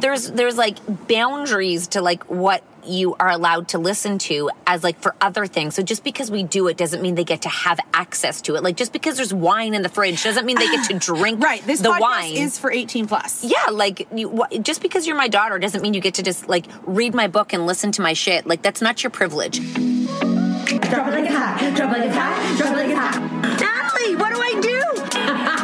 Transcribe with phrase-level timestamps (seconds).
[0.00, 0.76] there's there's like
[1.08, 5.74] boundaries to like what you are allowed to listen to as like for other things.
[5.76, 8.62] So just because we do it doesn't mean they get to have access to it.
[8.64, 11.64] Like just because there's wine in the fridge doesn't mean they get to drink right.
[11.64, 12.32] This the podcast wine.
[12.36, 13.44] is for 18 plus.
[13.44, 16.48] yeah, like you, wh- just because you're my daughter doesn't mean you get to just
[16.48, 18.46] like read my book and listen to my shit.
[18.46, 19.60] Like that's not your privilege.
[19.60, 21.72] Drop it like it's hot.
[21.76, 22.58] Drop it like it's hot.
[22.58, 23.20] Drop it like it's hot.
[23.60, 24.82] Natalie, what do I do?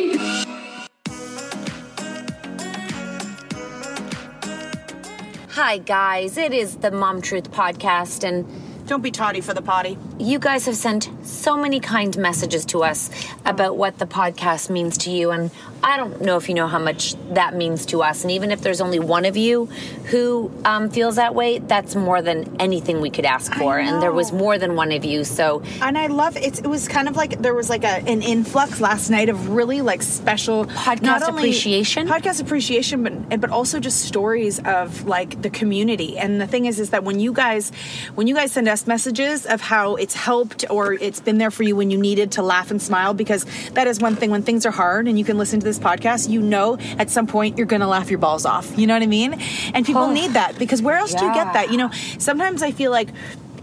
[5.55, 6.37] Hi, guys.
[6.37, 8.45] It is the Mom Truth Podcast, and
[8.89, 9.97] Don't be toddy for the potty.
[10.19, 13.11] You guys have sent so many kind messages to us
[13.45, 15.31] about what the podcast means to you.
[15.31, 15.51] And
[15.83, 18.23] I don't know if you know how much that means to us.
[18.23, 19.67] And even if there's only one of you
[20.07, 23.79] who um, feels that way, that's more than anything we could ask for.
[23.79, 25.25] And there was more than one of you.
[25.25, 26.61] So And I love it.
[26.61, 29.83] It was kind of like there was like a, an influx last night of really
[29.83, 32.07] like special Podcast appreciation?
[32.09, 36.19] podcast appreciation, but but also just stories of like the community.
[36.19, 37.73] And the thing is, is that when you guys
[38.15, 41.63] when you guys send us messages of how it's helped or it's been there for
[41.63, 44.67] you when you needed to laugh and smile, because that is one thing when things
[44.67, 47.67] are hard and you can listen to this podcast, you know at some point you're
[47.67, 48.67] gonna laugh your balls off.
[48.79, 49.33] You know what I mean?
[49.75, 51.73] And people need that because where else do you get that?
[51.73, 53.09] You know, sometimes I feel like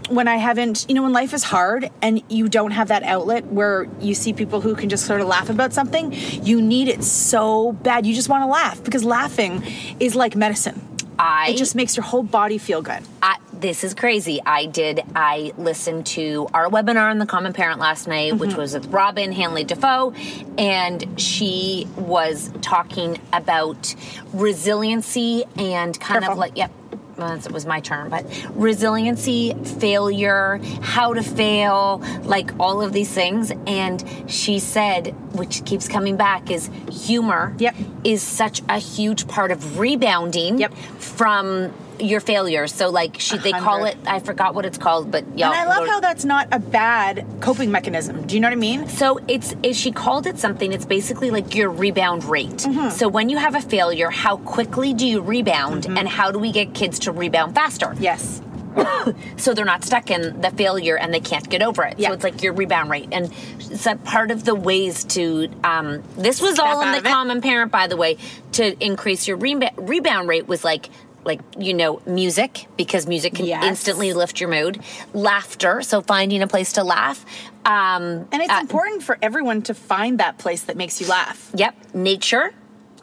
[0.08, 3.46] when I haven't, you know, when life is hard and you don't have that outlet
[3.46, 6.12] where you see people who can just sort of laugh about something,
[6.42, 8.04] you need it so bad.
[8.04, 9.62] You just want to laugh because laughing
[10.00, 10.80] is like medicine.
[11.18, 13.02] I It just makes your whole body feel good.
[13.22, 14.40] I, this is crazy.
[14.44, 15.00] I did.
[15.14, 18.58] I listened to our webinar on the Common Parent last night, which mm-hmm.
[18.58, 20.12] was with Robyn Hanley Dafoe,
[20.58, 23.94] and she was talking about
[24.34, 26.32] resiliency and kind Careful.
[26.32, 26.72] of like, yep.
[27.16, 28.24] Well, it was my turn, but
[28.54, 33.52] resiliency, failure, how to fail, like all of these things.
[33.66, 37.76] And she said, which keeps coming back, is humor Yep.
[38.02, 40.74] is such a huge part of rebounding Yep.
[40.98, 42.74] from your failures.
[42.74, 45.50] So like she they call it I forgot what it's called, but yeah.
[45.50, 48.26] and I love how that's not a bad coping mechanism.
[48.26, 48.88] Do you know what I mean?
[48.88, 50.72] so it's it, she called it something.
[50.72, 52.50] It's basically like your rebound rate.
[52.50, 52.90] Mm-hmm.
[52.90, 56.52] So when you have a failure, how quickly do you rebound, and how do we
[56.52, 57.94] get kids to rebound faster?
[57.98, 58.42] Yes.
[59.36, 61.98] so they're not stuck in the failure and they can't get over it.
[61.98, 62.08] Yeah.
[62.08, 65.48] So it's like your rebound rate, and it's a part of the ways to.
[65.64, 68.18] Um, this was all in the common parent, by the way,
[68.52, 70.88] to increase your reba- rebound rate was like.
[71.24, 73.64] Like you know, music because music can Yes.
[73.64, 74.80] instantly lift your mood.
[75.14, 77.24] Laughter, so finding a place to laugh.
[77.64, 81.50] Um, And it's uh, important for everyone to find that place that makes you laugh.
[81.54, 82.52] Yep, nature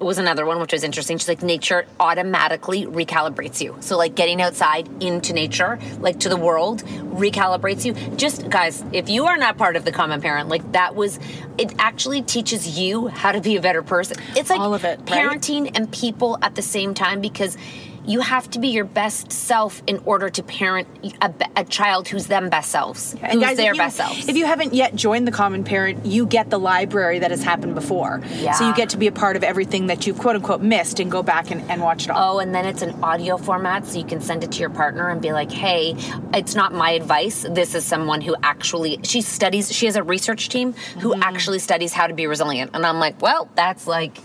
[0.01, 1.17] was another one which was interesting.
[1.17, 3.75] She's like nature automatically recalibrates you.
[3.81, 7.93] So like getting outside into nature, like to the world, recalibrates you.
[8.15, 11.19] Just guys, if you are not part of the common parent, like that was
[11.57, 14.15] it actually teaches you how to be a better person.
[14.37, 15.05] It's like All of it, right?
[15.07, 17.57] parenting and people at the same time because
[18.05, 20.87] you have to be your best self in order to parent
[21.21, 24.27] a, a child who's them best selves, And who's guys, their you, best selves.
[24.27, 27.75] If you haven't yet joined the Common Parent, you get the library that has happened
[27.75, 28.21] before.
[28.37, 28.53] Yeah.
[28.53, 31.11] So you get to be a part of everything that you've quote unquote missed and
[31.11, 32.37] go back and, and watch it all.
[32.37, 35.09] Oh, and then it's an audio format, so you can send it to your partner
[35.09, 35.95] and be like, "Hey,
[36.33, 37.45] it's not my advice.
[37.49, 39.71] This is someone who actually she studies.
[39.73, 41.23] She has a research team who Mm-hmm.
[41.23, 44.17] actually studies how to be resilient." And I'm like, "Well, that's like,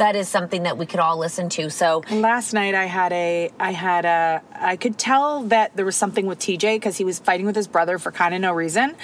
[0.00, 3.50] that is something that we could all listen to." So Last night I had a
[3.58, 7.18] I had a I could tell that there was something with TJ because he was
[7.18, 8.94] fighting with his brother for kind of no reason,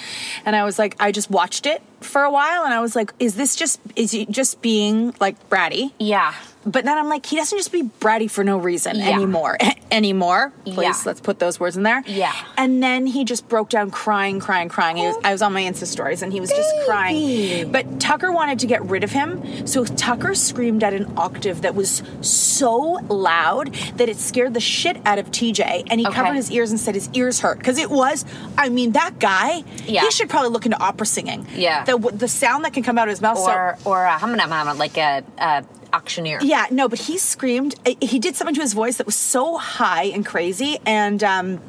[0.45, 3.13] and I was like I just watched it for a while and I was like,
[3.19, 5.91] is this just is he just being like bratty?
[5.99, 6.33] yeah,
[6.65, 9.09] But then I'm like, he doesn't just be bratty for no reason Yeah.
[9.11, 9.57] anymore.
[9.91, 10.51] anymore.
[10.65, 10.93] Please, Yeah.
[11.05, 12.03] let's put those words in there.
[12.05, 12.33] Yeah.
[12.57, 14.97] And then he just broke down crying, crying, crying.
[14.97, 17.71] He was, I was on my Insta stories and he was just crying.
[17.71, 19.65] But Tucker wanted to get rid of him.
[19.65, 24.97] So Tucker screamed at an octave that was so loud that it scared the shit
[25.05, 25.85] out of TJ.
[25.89, 26.15] And he Okay.
[26.15, 27.59] covered his ears and said his ears hurt.
[27.59, 28.25] Because it was,
[28.57, 30.01] I mean, that guy, Yeah.
[30.01, 31.47] he should probably look into opera singing.
[31.55, 31.85] Yeah.
[31.87, 33.37] The, the sound that can come out of his mouth.
[33.39, 35.63] so- or or uh, hum hum hum like a, a
[35.93, 36.39] auctioneer.
[36.43, 37.73] yeah, no, but he screamed.
[37.85, 41.59] eh, He did something to his voice that was so high and crazy, and um,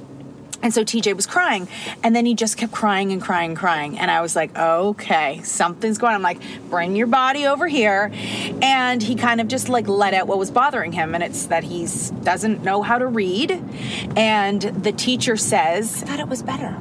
[0.60, 1.68] and so TJ was crying,
[2.02, 5.40] and then he just kept crying and crying and crying, and I was like, okay,
[5.44, 6.14] something's going.
[6.14, 6.16] on.
[6.16, 8.10] I'm like, bring your body over here,
[8.60, 11.62] and he kind of just like let out what was bothering him, and it's that
[11.62, 11.87] he
[12.25, 13.52] doesn't know how to read,
[14.16, 16.76] and the teacher says, I thought it was better.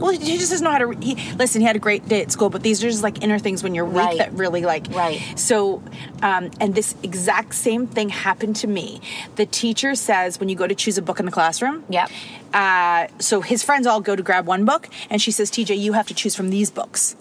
[0.00, 0.90] Well, he just doesn't know how to.
[1.00, 3.38] He, listen, he had a great day at school, but these are just like inner
[3.38, 4.18] things when you're weak Right.
[4.18, 4.86] that really like.
[4.90, 5.20] Right.
[5.36, 5.82] So,
[6.22, 9.00] um, and this exact same thing happened to me.
[9.36, 11.84] The teacher says when you go to choose a book in the classroom.
[11.88, 12.10] Yep.
[12.52, 15.92] Uh, so his friends all go to grab one book, and she says, "TJ, you
[15.92, 17.14] have to choose from these books."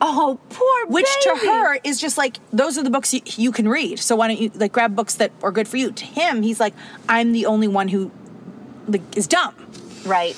[0.00, 3.68] Oh, poor Which to her is just like those are the books you, you can
[3.68, 3.98] read.
[4.00, 5.92] So why don't you like grab books that are good for you?
[5.92, 6.74] To him, he's like,
[7.08, 8.10] I'm the only one who
[8.88, 9.54] like is dumb.
[10.04, 10.36] Right.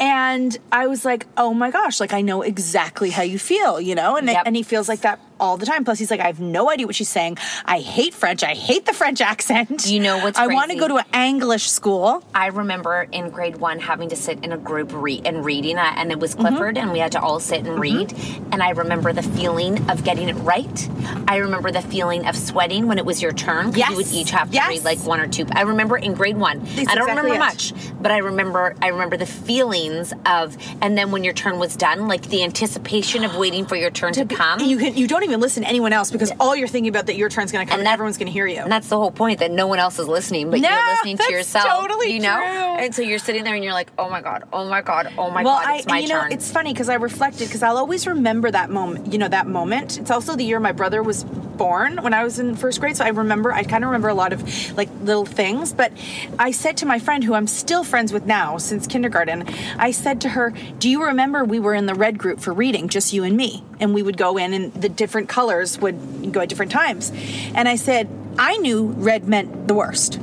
[0.00, 3.94] And I was like, oh my gosh, like I know exactly how you feel, you
[3.94, 4.16] know?
[4.16, 4.42] And, Yep.
[4.46, 5.84] and he feels like that all the time.
[5.84, 7.38] Plus, he's like, I have no idea what she's saying.
[7.64, 8.42] I hate French.
[8.42, 9.86] I hate the French accent.
[9.90, 12.24] You know what's I want to go to an English school.
[12.34, 15.96] I remember in grade one having to sit in a group re- and reading that,
[15.98, 16.46] and it was Mm-hmm.
[16.46, 18.12] Clifford, and we had to all sit and read.
[18.52, 20.88] And I remember the feeling of getting it right.
[21.26, 23.72] I remember the feeling of sweating when it was your turn.
[23.74, 23.90] Yes.
[23.90, 24.68] You would each have to Yes.
[24.68, 25.46] read like one or two.
[25.52, 26.60] I remember in grade one.
[26.64, 27.38] That's I don't exactly remember it.
[27.38, 31.74] much, but I remember I remember the feelings of, and then when your turn was
[31.76, 34.60] done, like the anticipation of waiting for your turn to, come.
[34.60, 37.16] You can, you don't even listen to anyone else because all you're thinking about that
[37.16, 38.60] your turn's going to come and, that- everyone's going to hear you.
[38.60, 41.18] And that's the whole point that no one else is listening, but No, you're listening
[41.18, 41.66] to yourself.
[41.66, 42.36] totally you know?
[42.36, 42.84] true.
[42.84, 45.30] And so you're sitting there and you're like, oh my God, oh my God, oh
[45.30, 47.62] my well, God, I, it's my and you know, it's funny because I reflected because
[47.62, 49.12] I'll always remember that moment.
[49.12, 49.98] You know, that moment.
[49.98, 53.04] It's also the year my brother was born when I was in first grade, so
[53.04, 53.52] I remember.
[53.52, 55.72] I kind of remember a lot of like little things.
[55.72, 55.92] But
[56.38, 59.44] I said to my friend, who I'm still friends with now since kindergarten,
[59.76, 62.88] I said to her, "Do you remember we were in the red group for reading,
[62.88, 66.40] just you and me, and we would go in, and the different colors would go
[66.40, 67.12] at different times?"
[67.54, 68.08] And I said,
[68.38, 70.18] "I knew red meant the worst."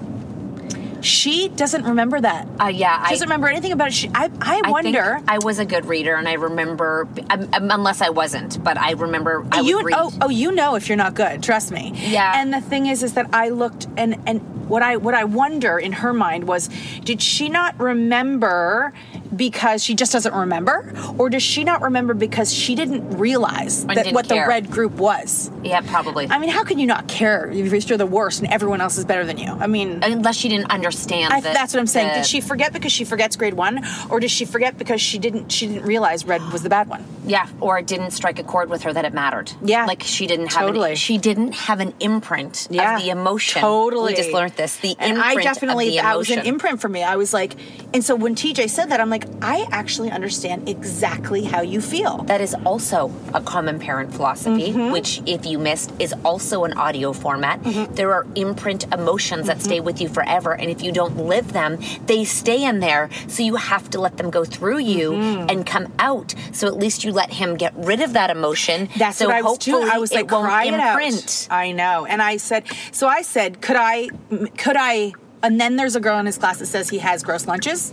[1.05, 2.47] She doesn't remember that.
[2.59, 3.93] Uh, yeah, she I- doesn't remember anything about it.
[3.93, 5.19] She, I, I, I wonder.
[5.27, 8.91] I was a good reader, and I remember, um, um, unless I wasn't, but I
[8.91, 9.95] remember I you would read.
[9.97, 12.41] oh oh you know if you're not good trust me Yeah.
[12.41, 15.77] and the thing is is that i looked and and what i what i wonder
[15.77, 16.69] in her mind was
[17.03, 18.93] did she not remember
[19.35, 23.95] because she just doesn't remember or does she not remember because she didn't realize that
[23.95, 24.45] didn't what care.
[24.45, 26.27] the red group was yeah, probably.
[26.29, 29.05] i mean how can you not care if you're the worst and everyone else is
[29.05, 30.94] better than you i mean unless she didn't understand.
[31.31, 32.07] I, the- that's what I'm saying.
[32.09, 35.19] the- Did she forget because she forgets grade one, or did she forget because she
[35.19, 37.03] didn't she didn't realize red was the bad one?
[37.27, 39.51] Yeah, or it didn't strike a chord with her that it mattered.
[39.63, 39.85] Yeah.
[39.85, 40.91] like she didn't have Totally.
[40.91, 43.61] An, she didn't have an imprint Yeah, of the emotion.
[43.61, 44.13] Totally.
[44.13, 44.77] we just learned this.
[44.77, 47.03] The and I definitely that was an imprint for me.
[47.03, 47.53] I was like,
[47.93, 52.19] and so when TJ said that, I'm like, I actually understand exactly how you feel.
[52.23, 54.91] That is also a common parent philosophy, Mm-hmm.
[54.91, 57.61] which, if you missed, is also an audio format.
[57.63, 57.93] Mm-hmm.
[57.95, 61.80] There are imprint emotions that stay with you forever, and if you don't live them,
[62.06, 63.10] they stay in there.
[63.27, 65.50] So you have to let them go through you Mm-hmm.
[65.50, 66.34] and come out.
[66.51, 68.89] So at least you let him get rid of that emotion.
[68.98, 69.88] That's so what I was doing.
[69.89, 71.48] I was like, it won't cry it out.
[71.50, 72.06] I know.
[72.06, 74.10] And I said, so I said, could I,
[74.58, 75.13] could I?
[75.44, 77.92] And then there's a girl in his class that says he has gross lunches.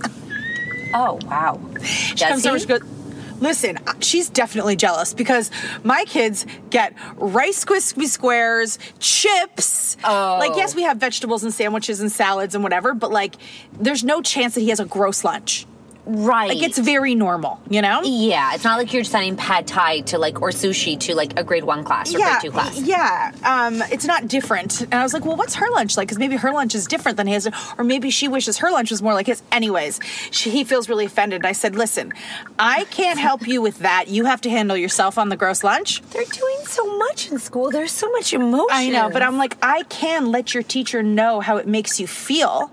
[0.94, 1.60] Oh wow!
[1.82, 2.60] She Does comes over, he?
[2.60, 2.82] she goes,
[3.42, 5.50] Listen, she's definitely jealous because
[5.82, 9.96] my kids get Rice Krispie squares, chips.
[10.04, 10.36] Oh.
[10.38, 10.76] Like, yes, oh.
[10.76, 13.34] we have vegetables and sandwiches and salads and whatever, but like,
[13.72, 15.66] there's no chance that he has a gross lunch.
[16.04, 16.48] Right.
[16.48, 18.00] Like, it's very normal, you know?
[18.02, 21.44] Yeah, it's not like you're sending pad thai to like or sushi to like a
[21.44, 22.80] grade one class or yeah, grade two class.
[22.80, 23.32] yeah.
[23.44, 24.80] Um, it's not different.
[24.82, 26.08] And I was like, well, what's her lunch like?
[26.08, 29.00] Because maybe her lunch is different than his, or maybe she wishes her lunch was
[29.00, 29.42] more like his.
[29.52, 31.36] Anyways, she, he feels really offended.
[31.36, 32.12] And I said, listen,
[32.58, 34.08] I can't help you with that.
[34.08, 36.02] You have to handle yourself on the gross lunch.
[36.10, 37.70] They're doing so much in school.
[37.70, 38.66] There's so much emotion.
[38.70, 42.06] I know, but I'm like, I can let your teacher know how it makes you
[42.08, 42.72] feel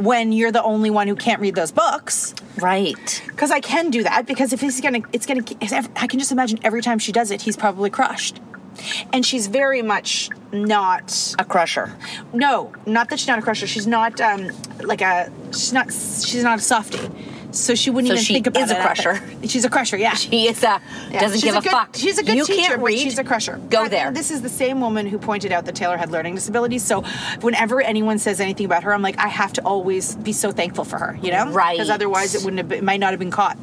[0.00, 2.34] when you're the only one who can't read those books.
[2.58, 3.22] right.
[3.26, 4.26] Because I can do that.
[4.26, 5.42] Because if he's gonna, it's gonna.
[5.96, 8.40] I can just imagine every time she does it, he's probably crushed.
[9.12, 11.34] And she's very much not.
[11.38, 11.94] A crusher.
[12.32, 13.66] No, not that she's not a crusher.
[13.66, 15.30] She's not um like a.
[15.52, 15.92] She's not.
[15.92, 17.10] She's not a softie.
[17.52, 18.82] So she wouldn't So even she think about is a it.
[18.82, 19.22] crusher.
[19.46, 19.96] She's a crusher.
[19.96, 20.14] Yeah.
[20.14, 20.80] She is a
[21.10, 21.96] Yeah, doesn't she's give a, good- fuck.
[21.96, 22.98] She's a good you teacher, can't read.
[22.98, 23.56] she's a crusher.
[23.70, 24.10] Go But there.
[24.12, 26.84] This is the same woman who pointed out that Taylor had learning disabilities.
[26.84, 27.02] So
[27.40, 30.84] whenever anyone says anything about her, I'm like, I have to always be so thankful
[30.84, 31.50] for her, you know?
[31.50, 31.76] Right.
[31.76, 33.56] Because otherwise, it wouldn't have been, it might not have been caught.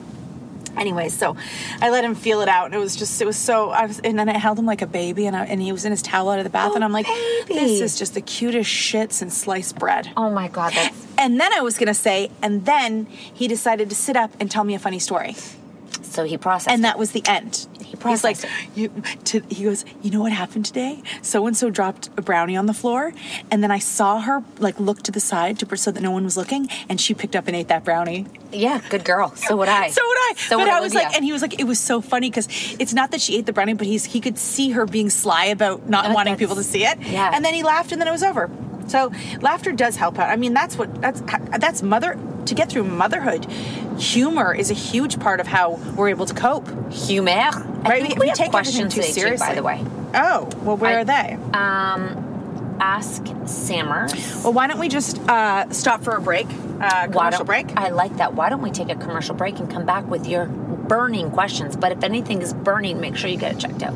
[0.76, 1.36] Anyway, so
[1.82, 3.72] I let him feel it out, and it was just, it was so.
[3.72, 5.86] I was, and then I held him like a baby, and I, and he was
[5.86, 7.54] in his towel out of the bath, and oh, I'm like, baby.
[7.56, 10.12] this is just the cutest shit since sliced bread.
[10.16, 13.96] oh my god, that's And then I was gonna say, and then he decided to
[13.96, 15.36] sit up and tell me a funny story
[16.18, 16.74] so he processed.
[16.74, 17.68] and that was the end.
[17.80, 18.78] He He's like, processed it.
[18.78, 18.92] you,
[19.26, 21.02] to, he goes, you know what happened today?
[21.22, 23.14] So and so dropped a brownie on the floor,
[23.52, 26.24] and then I saw her like look to the side to so that no one
[26.24, 28.26] was looking, and she picked up and ate that brownie.
[28.52, 29.30] yeah, good girl.
[29.36, 29.90] So would I.
[29.90, 30.34] So would I.
[30.38, 31.08] So but would I was Olivia.
[31.10, 32.48] like, and he was like, it was so funny because
[32.80, 35.46] it's not that she ate the brownie, but he's he could see her being sly
[35.46, 37.00] about not wanting people to see it.
[37.02, 37.32] yeah.
[37.34, 38.50] And then he laughed, and then it was over.
[38.88, 40.30] So laughter does help out.
[40.30, 41.22] I mean, that's what that's
[41.60, 43.46] that's mother to get through motherhood.
[44.00, 46.68] Humor is a huge part of how we're able to cope.
[46.92, 47.32] humor.
[47.32, 47.52] I
[47.84, 48.18] Right?
[48.20, 49.84] we you take questions too seriously, too, by the way.
[50.14, 51.38] Oh, well, where I- are they?
[51.54, 54.08] Um, ask Sammer.
[54.44, 56.48] Well, why don't we just uh, stop for a break?
[56.80, 57.76] Uh, commercial break.
[57.76, 58.36] I like that?
[58.36, 61.76] Why don't we take a commercial break and come back with your burning questions?
[61.76, 63.96] But if anything is burning, make sure you get it checked out.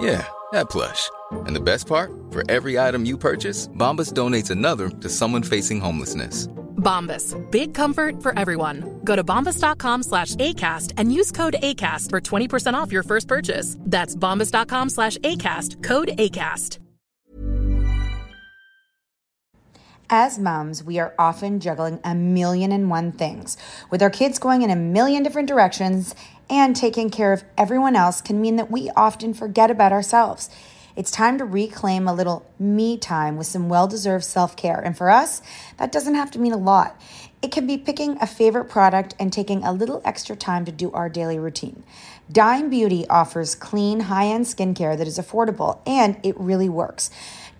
[0.00, 1.10] Yeah, that plush.
[1.46, 2.10] And the best part?
[2.30, 6.48] For every item you purchase, Bombas donates another to someone facing homelessness.
[6.82, 7.34] Bombas.
[7.50, 9.00] Big comfort for everyone.
[9.04, 13.76] Go to bombas.com slash ACAST and use code ACAST for 20% off your first purchase.
[13.80, 15.82] That's bombas.com slash ACAST.
[15.82, 16.78] Code ACAST.
[20.14, 23.56] As moms, we are often juggling a million and one things.
[23.88, 26.14] With our kids going in a million different directions
[26.52, 30.50] and taking care of everyone else can mean that we often forget about ourselves.
[30.94, 34.78] It's time to reclaim a little me time with some well deserved self care.
[34.78, 35.40] And for us,
[35.78, 37.00] that doesn't have to mean a lot.
[37.40, 40.92] It can be picking a favorite product and taking a little extra time to do
[40.92, 41.84] our daily routine.
[42.30, 47.10] Dime Beauty offers clean, high end skincare that is affordable and it really works.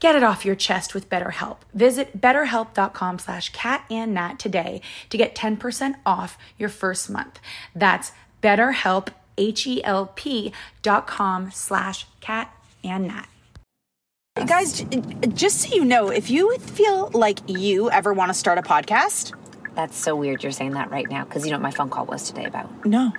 [0.00, 1.58] Get it off your chest with BetterHelp.
[1.74, 7.38] Visit betterhelp.com slash cat and nat today to get 10% off your first month.
[7.74, 8.10] That's
[8.42, 13.28] betterhelp, H-E-L-P dot com slash cat and nat.
[14.46, 14.82] Guys,
[15.34, 19.34] just so you know, if you feel like you ever want to start a podcast,
[19.74, 22.06] That's so weird you're saying that right now because you know what my phone call
[22.06, 22.84] was today about?
[22.84, 23.12] no.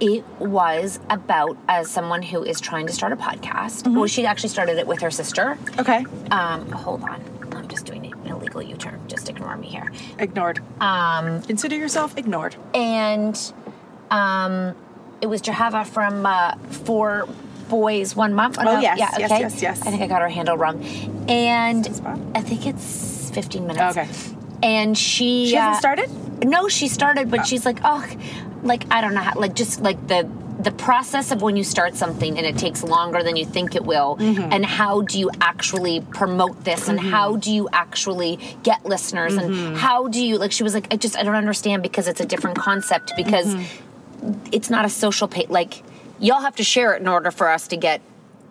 [0.00, 3.92] It was about as someone who is trying to start a podcast.
[3.94, 5.56] Well, she actually started it with her sister.
[5.78, 6.04] Okay.
[6.30, 7.22] Um, hold on.
[7.52, 9.00] I'm just doing an illegal U-turn.
[9.08, 9.90] Just ignore me here.
[10.18, 10.60] Ignored.
[10.80, 12.56] Um, Consider yourself ignored.
[12.74, 13.52] and
[14.10, 14.74] um,
[15.20, 17.26] it was Jahava from uh, Four
[17.68, 18.58] Boys One Month.
[18.58, 19.40] Oh, no, yes, yeah, yes, okay.
[19.40, 19.82] yes, yes.
[19.86, 20.84] I think I got her handle wrong,
[21.28, 21.86] and
[22.34, 23.96] I think it's 15 minutes.
[23.96, 24.08] Okay.
[24.62, 26.44] And she She hasn't uh, started?
[26.44, 28.06] No, she started, but she's like, oh,
[28.64, 31.94] like I don't know, how, like just like the the process of when you start
[31.96, 34.52] something and it takes longer than you think it will, Mm-hmm.
[34.52, 39.52] and how do you actually promote this, and how do you actually get listeners, Mm-hmm.
[39.66, 40.52] and how do you like?
[40.52, 43.54] She was like, I just I don't understand because it's a different concept because.
[43.54, 43.80] Mm-hmm.
[44.52, 45.50] it's not a social page.
[45.50, 45.82] Like
[46.18, 48.00] y'all have to share it in order for us to get.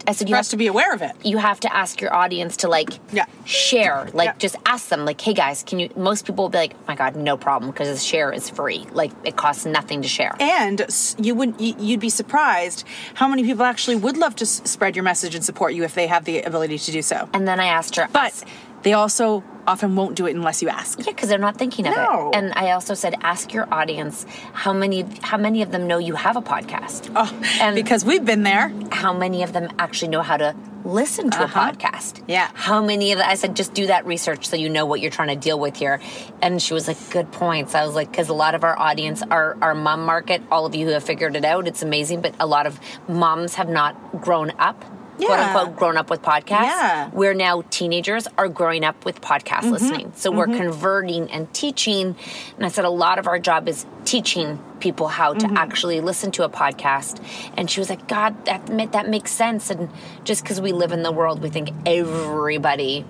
[0.06, 1.12] I said you have to be aware of it.
[1.24, 3.26] You have to ask your audience to like Yeah.
[3.46, 4.08] share.
[4.14, 4.34] Like Yeah.
[4.38, 5.06] just ask them.
[5.06, 5.90] Like, hey guys, can you?
[5.96, 8.86] Most people will be like, oh my god, no problem, because the share is free.
[8.92, 10.36] Like it costs nothing to share.
[10.40, 10.86] And
[11.18, 12.84] you wouldn't you- you'd be surprised
[13.16, 15.94] how many people actually would love to s- spread your message and support you if
[15.96, 17.30] they have the ability to do so.
[17.34, 18.44] And then I asked her, But
[18.84, 21.00] they also often won't do it unless you ask.
[21.00, 22.30] Yeah, because they're not thinking of No.
[22.30, 22.36] it.
[22.36, 26.16] And I also said, ask your audience how many how many of them know you
[26.16, 27.10] have a podcast.
[27.16, 28.72] Oh, and because we've been there.
[28.92, 31.72] how many of them actually know how to listen to Uh-huh.
[31.72, 32.22] a podcast?
[32.28, 32.50] Yeah.
[32.54, 35.12] How many of the, I said, just do that research so you know what you're
[35.12, 36.02] trying to deal with here.
[36.42, 37.74] And she was like, good points.
[37.74, 40.76] I was like, because a lot of our audience, our our mom market, all of
[40.76, 42.20] you who have figured it out, it's amazing.
[42.20, 44.84] But a lot of moms have not grown up.
[45.18, 45.56] Quote Yeah.
[45.58, 46.64] unquote, grown up with podcasts.
[46.64, 47.10] Yeah.
[47.14, 49.72] We're now teenagers are growing up with podcast Mm-hmm.
[49.72, 50.12] listening.
[50.16, 52.16] So we're converting and teaching.
[52.58, 55.56] And I said a lot of our job is teaching people how Mm-hmm.
[55.56, 57.24] to actually listen to a podcast.
[57.58, 59.70] And she was like, God, that that makes sense.
[59.70, 59.90] And
[60.26, 63.06] just because we live in the world, we think everybody.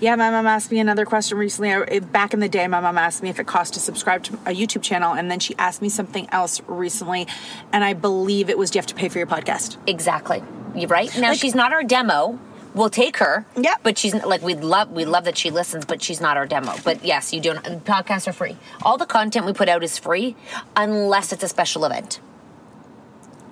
[0.00, 2.00] Yeah, my mom asked me another question recently.
[2.00, 4.54] Back in the day, my mom asked me if it cost to subscribe to a
[4.54, 7.26] YouTube channel, and then she asked me something else recently,
[7.72, 9.76] and I believe it was, do you have to pay for your podcast?
[9.86, 10.42] Exactly.
[10.74, 11.30] You right now?
[11.30, 12.38] Like- she's not our demo.
[12.74, 13.46] We'll take her.
[13.56, 13.74] Yeah.
[13.82, 16.74] But she's like we'd love we love that she listens, but she's not our demo.
[16.84, 17.62] But yes, you don't.
[17.84, 18.56] Podcasts are free.
[18.82, 20.36] All the content we put out is free,
[20.76, 22.20] unless it's a special event.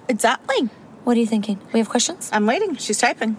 [0.09, 0.69] Exactly.
[1.05, 1.59] What are you thinking?
[1.73, 2.31] We have questions?
[2.33, 2.77] I'm waiting.
[2.77, 3.37] She's typing.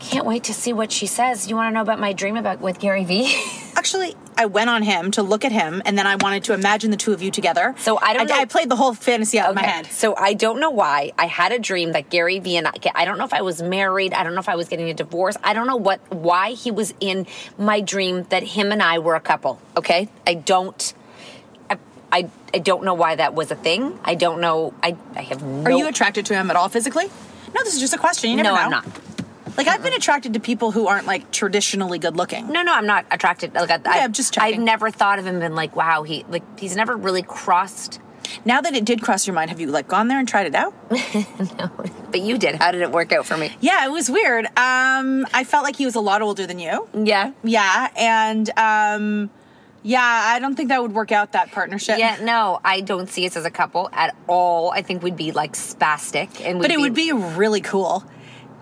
[0.00, 1.48] Can't wait to see what she says.
[1.48, 3.34] You want to know about my dream about with Gary Vee?
[3.76, 6.90] Actually, I went on him to look at him, and then I wanted to imagine
[6.90, 7.74] the two of you together.
[7.78, 9.86] So I don't I, know- I played the whole fantasy out in my head.
[9.86, 13.04] So I don't know why I had a dream that Gary Vee and I, I
[13.04, 14.14] don't know if I was married.
[14.14, 15.36] I don't know if I was getting a divorce.
[15.44, 17.26] I don't know what why he was in
[17.58, 19.60] my dream that him and I were a couple.
[19.76, 20.94] Okay, I don't.
[21.68, 21.78] I,
[22.10, 23.98] I, I don't know why that was a thing.
[24.04, 24.72] I don't know.
[24.82, 25.64] I, I have no.
[25.64, 27.06] Are you attracted to him at all physically?
[27.54, 28.30] No, this is just a question.
[28.30, 28.60] You never No, know.
[28.62, 28.86] I'm not.
[29.56, 32.48] Like I've been attracted to people who aren't like traditionally good looking.
[32.48, 33.54] No, no, I'm not attracted.
[33.54, 36.02] Like, I, Yeah, I, I'm just I've never thought of him and been like, wow,
[36.02, 38.00] he like he's never really crossed.
[38.44, 40.54] Now that it did cross your mind, have you like gone there and tried it
[40.54, 40.74] out?
[41.58, 41.70] No,
[42.10, 42.56] but you did.
[42.56, 43.54] How did it work out for me?
[43.60, 44.46] Yeah, it was weird.
[44.46, 46.88] Um, I felt like he was a lot older than you.
[46.94, 47.32] Yeah.
[47.42, 49.30] Yeah, and um,
[49.82, 51.98] yeah, I don't think that would work out that partnership.
[51.98, 54.70] Yeah, no, I don't see us as a couple at all.
[54.70, 58.04] I think we'd be like spastic, and we'd but it would be really cool.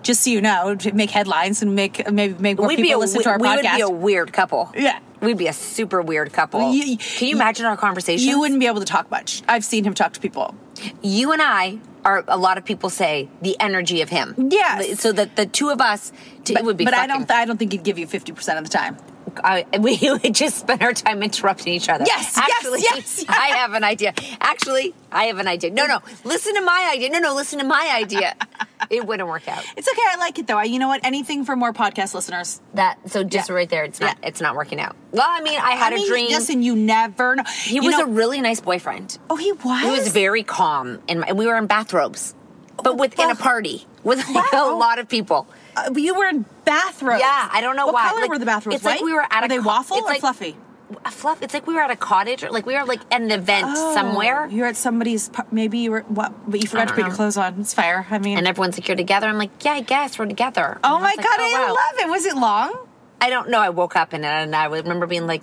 [0.02, 3.00] Just so you know, to make headlines and make maybe make more we'd people a,
[3.00, 3.42] listen to our podcast.
[3.42, 4.72] we would be a weird couple.
[4.76, 4.98] Yeah.
[5.20, 6.72] we'd be a super weird couple.
[6.72, 8.26] You- Can you imagine our conversation?
[8.28, 9.42] you wouldn't be able to talk much.
[9.48, 10.54] I've seen him talk to people.
[11.02, 12.24] You and I are.
[12.28, 14.34] A lot of people say the energy of him.
[14.50, 14.94] Yeah.
[14.94, 16.12] So that the two of us,
[16.44, 16.84] t- But, it would be.
[16.84, 17.28] but I don't.
[17.30, 18.96] I don't think he'd give you fifty percent of the time.
[19.42, 22.04] I, we would just spend our time interrupting each other.
[22.06, 23.24] Yes, yes, actually, yes.
[23.28, 24.14] I have an idea.
[24.40, 25.70] Actually, I have an idea.
[25.70, 27.10] No, no, listen to my idea.
[27.10, 28.34] No, no, listen to my idea.
[28.90, 29.64] it wouldn't work out.
[29.76, 30.02] It's okay.
[30.04, 30.58] I like it though.
[30.58, 31.00] I, you know what?
[31.04, 32.60] Anything for more podcast listeners.
[32.74, 33.54] That so just Yeah.
[33.54, 34.96] right there, it's not it's not working out.
[35.12, 36.28] Well, I mean, I had I mean, a dream.
[36.30, 37.44] Listen, you never know.
[37.62, 39.18] he You was know- a really nice boyfriend.
[39.30, 39.82] Oh, he was.
[39.82, 42.34] He was very calm, and we were in bathrobes,
[42.76, 43.36] but oh, within a oh.
[43.36, 45.46] party with like a lot of people.
[45.86, 47.20] Uh, you were in bathrobes.
[47.20, 48.08] Yeah, I don't know what why.
[48.08, 48.76] color Like, were the bathrobes?
[48.76, 49.04] it's like White?
[49.04, 50.56] we were at Are a they co- waffle it's or like- fluffy?
[51.04, 51.42] A fluff.
[51.42, 53.66] It's like we were at a cottage, or like we were like at an event
[53.68, 54.46] Oh, somewhere.
[54.50, 55.30] You're at somebody's.
[55.50, 56.00] Maybe you were.
[56.08, 56.32] What?
[56.50, 57.60] But you forgot to put your clothes on.
[57.60, 58.06] It's fire.
[58.10, 58.38] I mean.
[58.38, 61.16] and everyone's like, "You're together." I'm like, "Yeah, I guess we're together." oh my was
[61.18, 62.08] like, god, "Oh, I wow." love it.
[62.08, 62.88] Was it long?
[63.20, 63.58] I don't know.
[63.60, 65.42] I woke up and, and I remember being like,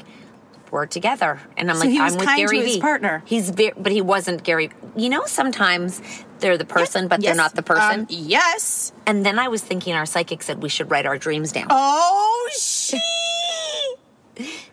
[0.71, 3.21] "We're together," and I'm So like, "I'm with Gary to his Vee." partner.
[3.25, 4.71] He's very, but he wasn't Gary.
[4.95, 6.01] You know, sometimes
[6.39, 7.29] they're the person, but Yes.
[7.29, 8.01] they're not the person.
[8.01, 8.91] Um, yes.
[9.07, 11.67] and then I was thinking, our psychic said we should write our dreams down.
[11.69, 12.99] Oh, she.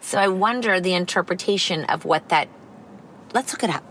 [0.01, 2.49] So I wonder the interpretation of what that.
[3.33, 3.85] Let's look it up.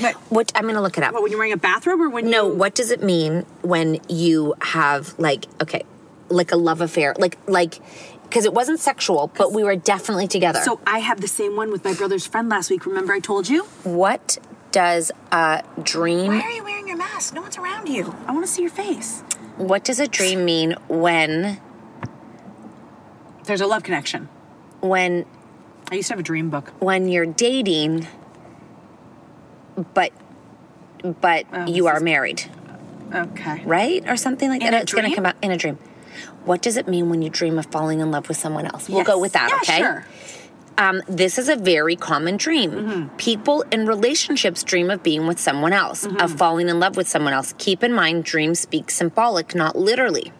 [0.00, 1.12] But What I'm going to look it up.
[1.12, 2.54] what, when you're wearing a bathrobe or when No, you?
[2.54, 5.84] what does it mean when you have like okay,
[6.28, 7.78] like a love affair, like like
[8.24, 10.60] because it wasn't sexual, but we were definitely together.
[10.64, 12.86] So I have the same one with my brother's friend last week.
[12.86, 13.64] Remember I told you?
[13.84, 14.38] what
[14.74, 16.26] does a dream?
[16.26, 17.32] Why are you wearing your mask?
[17.32, 18.12] No one's around you.
[18.26, 19.20] I want to see your face.
[19.56, 21.60] What does a dream mean when
[23.44, 24.28] There's a love connection.
[24.80, 25.26] when
[25.92, 26.72] I used to have a dream book.
[26.80, 28.08] when you're dating,
[29.94, 30.12] but
[31.20, 32.50] but Oh, you this are is- married,
[33.14, 33.62] Okay.
[33.64, 34.78] right, or something like In that?
[34.78, 35.16] a it's going to dream?
[35.16, 35.78] come out in a dream.
[36.44, 38.88] What does it mean when you dream of falling in love with someone else?
[38.88, 39.06] We'll Yes.
[39.06, 39.78] go with that, Yeah, okay?
[39.78, 40.06] sure.
[40.76, 42.70] Um, this is a very common dream.
[42.72, 43.16] Mm-hmm.
[43.16, 46.20] People in relationships dream of being with someone else, Mm-hmm.
[46.20, 47.54] of falling in love with someone else.
[47.58, 50.32] Keep in mind, dreams speak symbolic, not literally.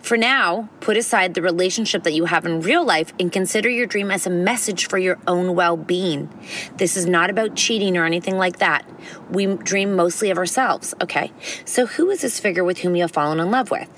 [0.00, 3.86] For now, put aside the relationship that you have in real life and consider your
[3.86, 6.30] dream as a message for your own well being.
[6.76, 8.88] This is not about cheating or anything like that.
[9.28, 10.94] We dream mostly of ourselves.
[11.02, 11.32] Okay.
[11.64, 13.88] So who is this figure with whom you have fallen in love with?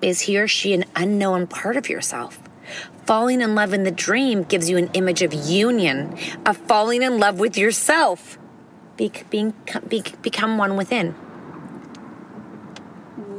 [0.00, 2.38] Is he or she an unknown part of yourself?
[3.06, 7.18] Falling in love in the dream gives you an image of union, of falling in
[7.18, 8.38] love with yourself,
[8.96, 9.52] be, being,
[9.88, 11.14] be, become one within.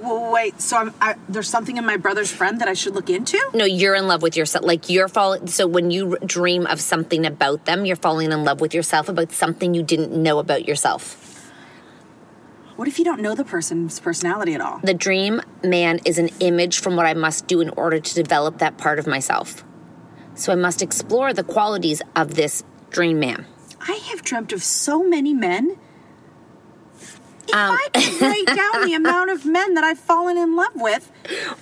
[0.03, 3.39] Wait, so I'm, I, there's something in my brother's friend that I should look into?
[3.55, 4.63] No, you're in love with yourself.
[4.63, 5.47] Like you're falling.
[5.47, 9.31] So when you dream of something about them, you're falling in love with yourself about
[9.31, 11.24] something you didn't know about yourself.
[12.75, 14.79] What if you don't know the person's personality at all?
[14.83, 18.57] The dream man is an image from what I must do in order to develop
[18.57, 19.63] that part of myself.
[20.33, 23.45] So I must explore the qualities of this dream man.
[23.79, 25.77] I have dreamt of so many men.
[27.47, 30.75] If Um, I could write down the amount of men that I've fallen in love
[30.75, 31.09] with,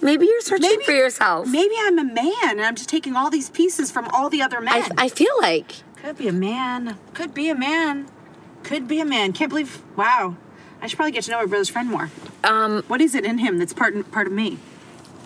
[0.02, 1.48] Maybe you're searching for yourself.
[1.48, 4.60] maybe I'm a man and I'm just taking all these pieces from all the other
[4.62, 4.74] men.
[4.98, 6.98] I, I feel like Could be a man.
[7.14, 8.08] Could be a man.
[8.64, 9.34] Could be a man.
[9.34, 9.82] Can't believe.
[9.96, 10.38] Wow.
[10.84, 12.12] I should probably get to know my brother's friend more.
[12.44, 14.58] um, What is it in him that's part part of me?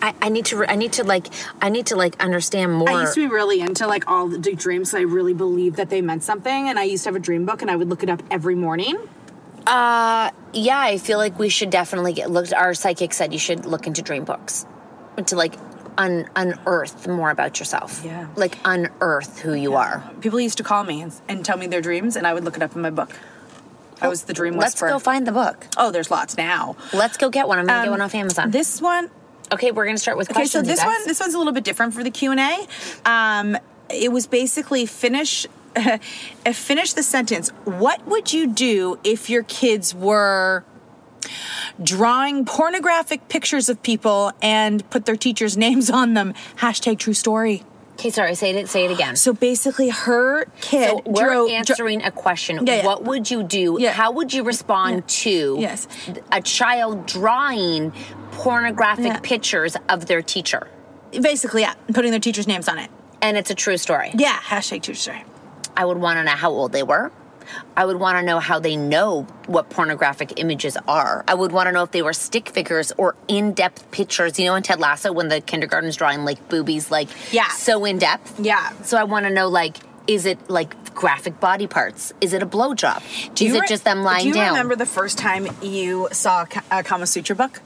[0.00, 0.64] I, I need to.
[0.70, 1.26] I need to like.
[1.60, 2.88] I need to like understand more.
[2.88, 4.94] I used to be really into like all the dreams.
[4.94, 7.60] I really believed that they meant something, and I used to have a dream book,
[7.62, 8.96] and I would look it up every morning.
[9.66, 12.52] Uh, yeah, I feel like we should definitely get looked.
[12.54, 14.64] Our psychic said you should look into dream books
[15.26, 15.56] to like
[15.98, 18.02] un, unearth more about yourself.
[18.04, 18.28] Yeah.
[18.36, 20.08] like unearth who you are.
[20.20, 22.56] People used to call me and, and tell me their dreams, and I would look
[22.56, 23.10] it up in my book.
[24.00, 24.90] I was the dream Let's whisperer.
[24.90, 25.66] go find the book.
[25.76, 26.76] Oh, there's lots now.
[26.92, 27.58] Let's go get one.
[27.58, 28.50] I'm gonna get Um, one off Amazon.
[28.50, 29.10] This one,
[29.52, 30.44] okay, we're gonna start with okay.
[30.44, 30.68] So questions.
[30.68, 30.86] you this guys.
[30.98, 32.66] one, this one's a little bit different for the Q and A.
[33.10, 33.56] Um,
[33.90, 35.46] it was basically finish,
[36.52, 37.48] finish the sentence.
[37.64, 40.64] What would you do if your kids were
[41.82, 46.34] drawing pornographic pictures of people and put their teachers' names on them?
[46.58, 47.64] Hashtag true story.
[47.98, 48.34] Okay, sorry.
[48.36, 48.68] Say it.
[48.68, 49.16] Say it again.
[49.16, 52.64] So basically, her kid So we're drew- answering a question.
[52.64, 52.86] Yeah, yeah.
[52.86, 53.76] What would you do?
[53.80, 53.90] Yeah.
[53.92, 55.88] How would you respond to Yes.
[56.30, 57.92] a child drawing
[58.32, 60.68] pornographic pictures of their teacher?
[61.22, 62.90] basically, yeah, putting their teachers' names on it.
[63.22, 64.10] And it's a true story.
[64.14, 65.24] Yeah, hashtag true story.
[65.76, 67.10] I would want to know how old they were.
[67.76, 71.24] I would want to know how they know what pornographic images are.
[71.28, 74.38] I would want to know if they were stick figures or in depth pictures.
[74.38, 77.48] You know, in Ted Lasso, when the kindergarten's drawing like boobies, like Yeah.
[77.48, 78.38] so in depth.
[78.40, 78.72] Yeah.
[78.82, 82.12] So I want to know like, is it like graphic body parts?
[82.20, 83.02] Is it a blowjob?
[83.34, 84.32] Is you it re- just them lying down?
[84.32, 84.52] Do you down?
[84.54, 87.60] remember the first time you saw a Kama Sutra book?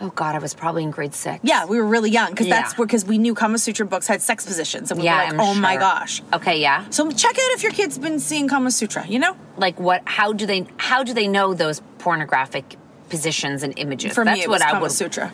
[0.00, 1.40] Oh God, I was probably in grade six.
[1.42, 4.44] Yeah, we were really young because that's because we knew Kama Sutra books had sex
[4.44, 6.84] positions, and we Yeah, were like, I'm "Oh my gosh!" Okay, yeah.
[6.90, 9.06] So check out if your kid's been seeing Kama Sutra.
[9.06, 10.02] You know, Like what?
[10.04, 10.66] How do they?
[10.76, 12.76] How do they know those pornographic
[13.08, 14.12] positions and images?
[14.14, 14.92] for That's me, it what was I Kama would.
[14.92, 15.32] Sutra.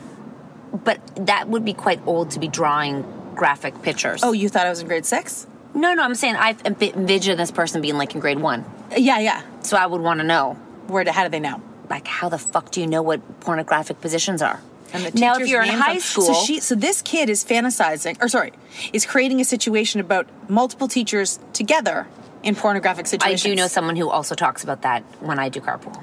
[0.84, 4.20] But that would be quite old to be drawing graphic pictures.
[4.22, 5.46] Oh, you thought I was in grade six?
[5.74, 6.02] no, no.
[6.02, 8.64] I'm saying I envision this person being like in grade one,
[8.96, 9.42] Yeah, yeah.
[9.62, 10.54] so I would want to know,
[10.86, 11.02] Where?
[11.02, 11.60] To, How do they know?
[11.90, 14.60] Like, how the fuck do you know what pornographic positions are?
[14.94, 18.22] And the now, if you're in high school, so she, so this kid is fantasizing,
[18.22, 18.52] or sorry,
[18.92, 22.06] is creating a situation about multiple teachers together
[22.42, 23.46] in pornographic situations.
[23.46, 26.02] I do know someone who also talks about that when I do carpool.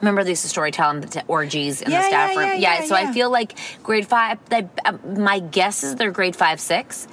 [0.00, 2.38] Remember they used to story tell them the t- orgies in Yeah, the staff yeah,
[2.40, 2.60] room.
[2.60, 2.94] yeah, yeah, so.
[2.96, 4.38] I feel like grade five.
[4.50, 7.06] I, uh, my guess is they're grade five, six,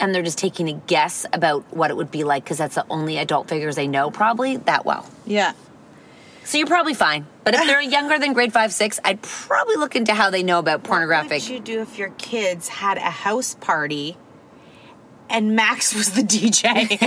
[0.00, 2.86] and they're just taking a guess about what it would be like because that's the
[2.88, 5.06] only adult figures they know probably that well.
[5.26, 5.52] Yeah.
[6.50, 7.28] So you're probably fine.
[7.44, 10.58] But if they're younger than grade five, six, I'd probably look into how they know
[10.58, 11.42] about pornographic.
[11.42, 14.16] What would you do if your kids had a house party
[15.28, 16.98] and Max was the DJ?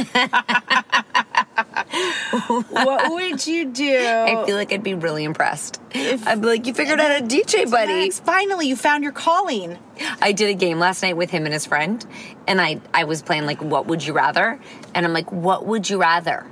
[2.69, 3.97] what would you do?
[3.99, 5.81] I feel like I'd be really impressed.
[5.93, 8.03] I'd be like, you figured out a DJ, buddy.
[8.03, 9.77] Max, finally, you found your calling.
[10.21, 12.05] I did a game last night with him and his friend,
[12.47, 14.57] and I, I was playing like, what would you rather?
[14.95, 16.47] And I'm like, what would you rather?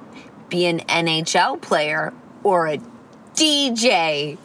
[0.49, 2.11] Be an NHL player
[2.43, 2.79] or a
[3.35, 4.37] DJ?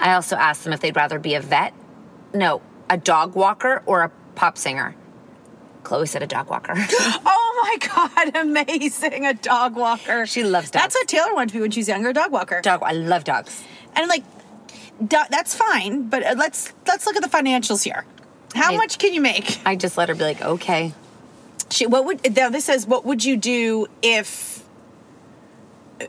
[0.00, 1.74] I also asked them if they'd rather be a vet,
[2.32, 4.94] no, a dog walker or a pop singer.
[5.82, 6.74] Chloe said a dog walker.
[7.30, 9.26] Oh my God, amazing.
[9.26, 10.26] A dog walker.
[10.26, 10.82] She loves dogs.
[10.84, 12.60] That's what Taylor wanted to be when she was younger, a dog walker.
[12.60, 13.64] dog, I love dogs.
[13.96, 14.22] And like,
[15.04, 18.04] do- that's fine, but uh, let's let's look at the financials here.
[18.54, 19.58] How I- much can you make?
[19.66, 20.92] I just let her be like, okay.
[21.70, 24.57] She, what would now this says what would you do if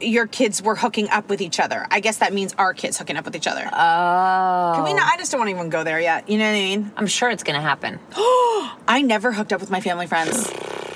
[0.01, 1.85] your kids were hooking up with each other?
[1.89, 3.69] I guess that means our kids hooking up with each other.
[3.71, 4.73] Oh.
[4.75, 5.11] Can we not?
[5.13, 6.29] I just don't want to even go there yet.
[6.29, 6.91] You know what I mean?
[6.97, 7.99] I'm sure it's gonna happen.
[8.87, 10.51] I never hooked up with my family friends.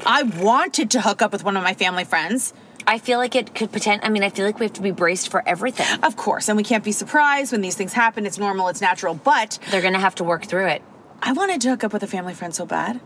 [0.05, 2.53] I wanted to hook up with one of my family friends,
[2.85, 4.01] I feel like it could pretend.
[4.03, 6.03] I mean, I feel like we have to be braced for everything.
[6.03, 8.25] of course, and we can't be surprised when these things happen.
[8.25, 9.15] It's normal, it's natural.
[9.15, 10.81] But They're gonna have to work through it.
[11.21, 12.99] I wanted to hook up with a family friend so bad.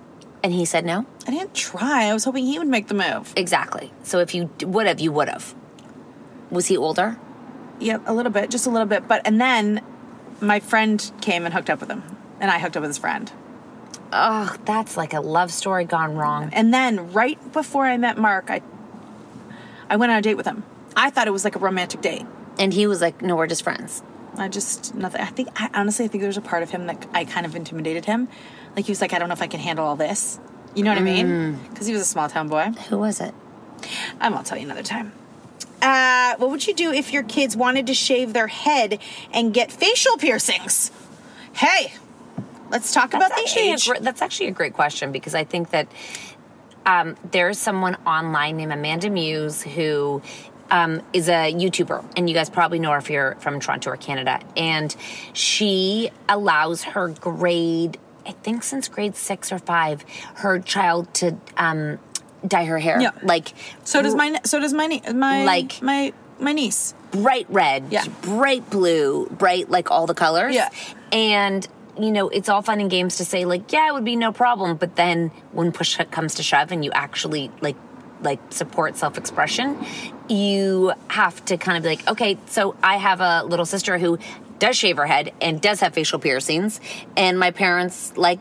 [0.44, 1.06] And he said no?
[1.28, 2.06] I didn't try.
[2.06, 3.34] I was hoping he would make the move.
[3.36, 3.92] Exactly.
[4.04, 5.56] So if you would have, you would have.
[6.52, 7.18] Was he older?
[7.80, 9.08] Yeah, a little bit, just a little bit.
[9.08, 9.82] But and then
[10.42, 12.04] my friend came and hooked up with him,
[12.40, 13.32] and I hooked up with his friend.
[14.12, 16.50] Oh, that's like a love story gone wrong.
[16.54, 18.62] And then right before I met Mark, I
[19.90, 20.64] I went on a date with him.
[20.96, 22.26] I thought it was like a romantic date.
[22.58, 24.02] And he was like, "No, we're just friends."
[24.38, 25.22] I just nothing.
[25.22, 27.56] I think I honestly I think there's a part of him that I kind of
[27.56, 28.28] intimidated him.
[28.76, 30.40] Like he was like, I don't know if I can handle all this.
[30.76, 31.28] You know what I mean?
[31.28, 31.70] Mm.
[31.70, 32.66] Because he was a small town boy.
[32.90, 33.34] Who was it?
[34.20, 35.12] I won't tell you another time.
[35.82, 39.00] Uh, what would you do if your kids wanted to shave their head
[39.32, 40.92] and get facial piercings?
[41.54, 41.94] Hey,
[42.70, 43.88] let's talk about the age.
[43.88, 45.88] Gr- that's actually a great question because I think that
[46.86, 50.22] um, there's someone online named Amanda Muse who
[50.72, 53.98] um, is a YouTuber, and you guys probably know her if you're from Toronto or
[53.98, 54.40] Canada.
[54.56, 54.96] And
[55.34, 60.04] she allows her grade, I think since grade six or five,
[60.36, 62.00] her child to um,
[62.46, 63.00] dye her hair.
[63.02, 63.12] Yeah.
[63.24, 66.94] Like so does my so does my my Like- my my niece.
[67.12, 68.04] bright red, Yeah.
[68.22, 70.54] bright blue, bright like all the colors.
[70.54, 70.70] Yeah.
[71.12, 71.66] And
[72.00, 74.32] you know, it's all fun and games to say like, yeah, it would be no
[74.32, 77.76] problem, but then when push comes to shove and you actually like
[78.22, 79.78] like support self-expression,
[80.28, 84.18] you have to kind of be like, okay, so I have a little sister who
[84.60, 86.80] does shave her head and does have facial piercings
[87.16, 88.40] and my parents like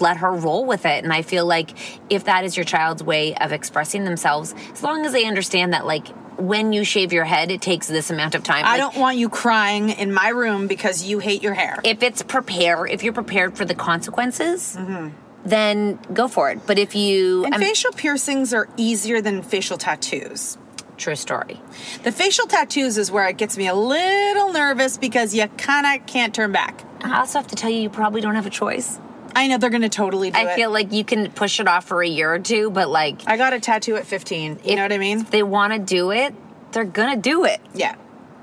[0.00, 1.70] let her roll with it and i feel like
[2.10, 5.86] if that is your child's way of expressing themselves as long as they understand that
[5.86, 8.96] like when you shave your head it takes this amount of time I Like, don't
[9.00, 11.78] want you crying in my room because you hate your hair.
[11.84, 15.10] if it's prepare if you're prepared for the consequences mm-hmm.
[15.44, 20.58] then go for it but if you and facial piercings are easier than facial tattoos.
[20.96, 21.60] True story
[22.02, 26.06] The facial tattoos is where it gets me a little nervous because you kind of
[26.06, 26.82] can't turn back.
[27.02, 28.98] i also have to tell you you probably don't have a choice
[29.36, 30.54] I know they're going to totally do i it.
[30.54, 33.36] feel like you can push it off for a year or two but like I
[33.36, 34.60] got a tattoo at 15.
[34.64, 35.20] You know what I mean?
[35.22, 36.34] if they want to do it
[36.72, 37.96] they're gonna do it Yeah.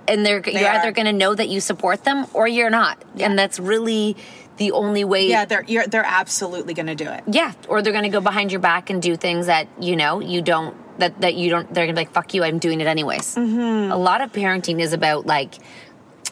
[0.07, 0.75] and they're They you're are.
[0.79, 4.17] either going to know that you support them or you're not and that's really
[4.57, 7.23] the only way Yeah, they're you're, they're absolutely going to do it.
[7.27, 10.19] yeah or they're going to go behind your back and do things that you know
[10.19, 12.87] you don't that that you don't they're to be like fuck you i'm doing it
[12.87, 13.91] anyways Mm-hmm.
[13.91, 15.55] a lot of parenting is about like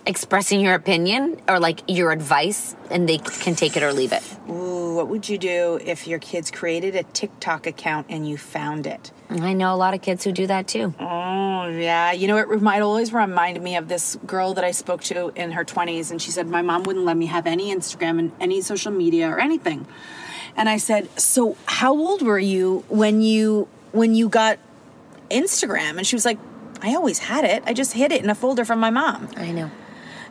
[0.05, 4.23] expressing your opinion or like your advice and they can take it or leave it
[4.49, 8.87] Ooh, what would you do if your kids created a TikTok account and you found
[8.87, 9.11] it?
[9.29, 10.93] i know a lot of kids who do that too
[11.61, 12.13] Oh, yeah.
[12.13, 15.51] You know, it might always remind me of this girl that I spoke to in
[15.51, 18.61] her 20s, and she said, My mom wouldn't let me have any Instagram and any
[18.61, 19.85] social media or anything.
[20.55, 24.59] And I said, So how old were you when you when you got
[25.31, 25.97] Instagram?
[25.97, 26.37] And she was like,
[26.81, 27.63] I always had it.
[27.65, 29.27] I just hid it in a folder from my mom.
[29.37, 29.69] i know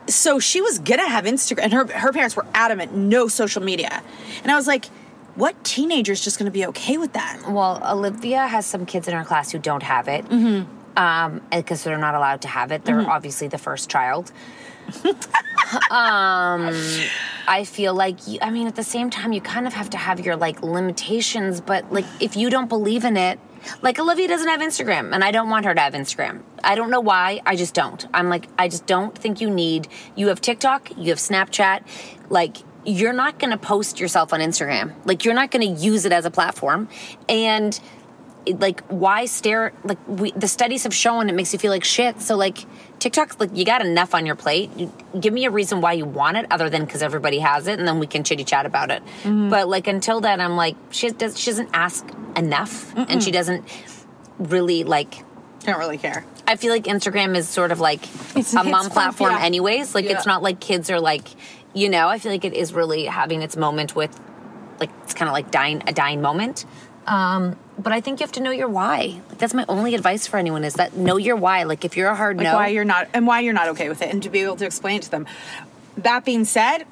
[0.07, 4.01] So she was gonna have Instagram, and her her parents were adamant, no social media.
[4.43, 4.85] And I was like,
[5.35, 7.43] what teenager's just gonna be okay with that?
[7.47, 10.25] Well, Olivia has some kids in her class who don't have it.
[10.25, 10.75] Mm-hmm.
[10.97, 12.83] Um, because they're not allowed to have it.
[12.83, 13.09] They're Mm-hmm.
[13.11, 14.31] obviously the first child.
[15.91, 16.73] um,
[17.47, 19.97] I feel like you, I mean, at the same time, you kind of have to
[19.97, 21.61] have your like limitations.
[21.61, 23.39] But like, if you don't believe in it,
[23.81, 26.43] like Olivia doesn't have Instagram, and I don't want her to have Instagram.
[26.63, 27.41] I don't know why.
[27.45, 28.05] I just don't.
[28.13, 29.87] I'm like, I just don't think you need.
[30.15, 30.91] You have TikTok.
[30.97, 31.83] You have Snapchat.
[32.29, 34.93] Like you're not going to post yourself on Instagram.
[35.05, 36.87] Like you're not going to use it as a platform.
[37.27, 37.79] And
[38.47, 42.19] like why stare like we the studies have shown it makes you feel like shit.
[42.21, 42.65] So like
[42.99, 44.71] TikTok like you got enough on your plate.
[44.75, 47.77] You, give me a reason why you want it other than cuz everybody has it
[47.79, 49.03] and then we can chitty chat about it.
[49.23, 49.49] Mm-hmm.
[49.49, 53.65] But like until then I'm like she does she doesn't ask enough and she doesn't
[54.39, 55.23] really like
[55.65, 56.25] Don't really care.
[56.47, 58.03] I feel like Instagram is sort of like
[58.35, 59.43] It's- a mom platform, yeah.
[59.43, 59.93] anyways.
[59.93, 60.13] Like Yeah.
[60.13, 61.27] it's not like kids are like,
[61.73, 62.07] you know.
[62.07, 64.17] I feel like it is really having its moment with,
[64.79, 66.65] like it's kind of like dying a dying moment.
[67.09, 69.19] Um, but I think you have to know your why.
[69.29, 71.63] Like that's my only advice for anyone is that know your why.
[71.63, 73.89] Like if you're a hard like no, why you're not and why you're not okay
[73.89, 75.25] with it and to be able to explain it to them
[75.97, 76.85] that being said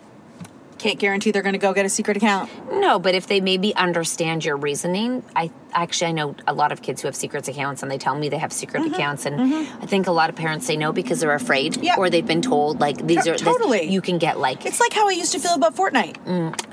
[0.78, 3.00] can't guarantee they're going to go get a secret account no.
[3.00, 7.02] But if they maybe understand your reasoning, I actually I know a lot of kids
[7.02, 10.06] who have secret accounts and they tell me they have secret accounts, and I think
[10.08, 12.00] a lot of parents say no because they're afraid Mm-hmm.
[12.00, 13.90] Or they've been told like these To- are this- totally.
[13.90, 16.16] you can get like it's like how i used to feel about fortnite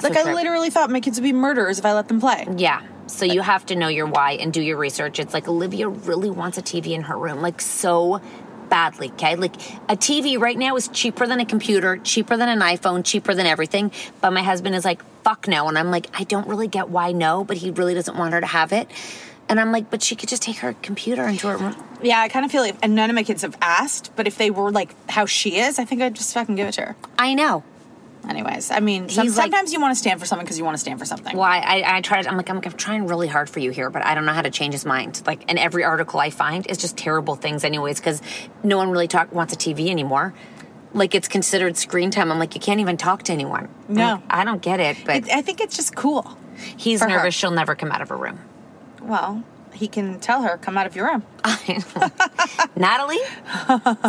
[0.03, 0.35] like so i true.
[0.35, 2.83] literally thought my kids would be murderers if i let them play Yeah.
[3.07, 5.19] So you have to know your why and do your research.
[5.19, 8.21] It's like Olivia really wants a TV in her room, like so
[8.71, 9.37] badly, okay?
[9.37, 9.55] Like
[9.89, 13.47] a TV right now is cheaper than a computer, cheaper than an iPhone, cheaper than
[13.47, 13.93] everything.
[14.21, 15.69] But my husband is like, fuck no.
[15.69, 18.41] And I'm like, I don't really get why no, but he really doesn't want her
[18.41, 18.91] to have it.
[19.49, 21.77] And I'm like, but she could just take her computer into her room.
[22.03, 24.37] yeah i kind of feel like and none of my kids have asked but if
[24.39, 26.97] they were like how she is i think i'd just fucking give it to her
[27.19, 27.63] I know.
[28.29, 30.75] Anyways, I mean, some, like- sometimes you want to stand for something because you want
[30.77, 31.37] to stand for something.
[31.37, 33.61] Well, I, I, I try to, I'm like, I'm, like, I'm trying really hard for
[33.61, 35.23] you here, but I don't know how to change his mind.
[35.27, 38.23] Like, and every article I find is just terrible things, anyways, because
[38.63, 40.33] no one really talk wants a TV anymore.
[40.93, 42.31] Like, it's considered screen time.
[42.31, 43.69] I'm like, you can't even talk to anyone.
[43.89, 44.13] No.
[44.15, 46.39] like, I don't get it, but It, I think it's just cool.
[46.77, 47.17] he's for her.
[47.17, 48.39] nervous she'll never come out of her room.
[49.03, 49.43] Well,
[49.75, 51.23] he can tell her, come out of your room.
[52.77, 53.19] Natalie,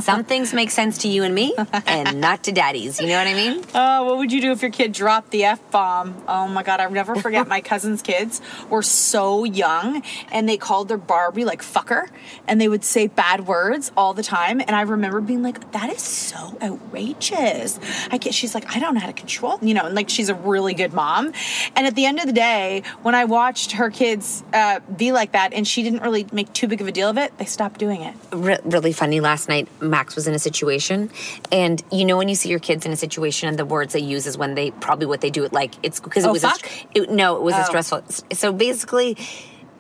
[0.02, 1.54] some things make sense to you and me,
[1.86, 3.02] and not to daddies.
[3.02, 3.64] You know what I mean?
[3.78, 6.16] Oh, what would you do if your kid dropped the F bomb?
[6.30, 10.02] Oh my God, I'll never forget my cousin's kids were so young
[10.32, 12.08] and they called their Barbie like fucker
[12.48, 14.62] and they would say bad words all the time.
[14.62, 17.80] And I remember being like, that is so outrageous.
[18.12, 20.30] I get, she's like, I don't know how to control, you know, and like she's
[20.30, 21.34] a really good mom.
[21.76, 25.34] And at the end of the day, when I watched her kids uh, be like
[25.34, 27.80] that and she didn't really make too big of a deal of it, they stopped
[27.80, 28.14] doing it.
[28.32, 31.10] Re- really funny last night max was in a situation
[31.52, 34.00] and you know when you see your kids in a situation and the words they
[34.00, 36.44] use is when they probably what they do it like it's because it Oh, was
[36.44, 36.52] a,
[36.94, 37.64] it, no it was a Oh.
[37.64, 38.04] stressful
[38.34, 39.18] so basically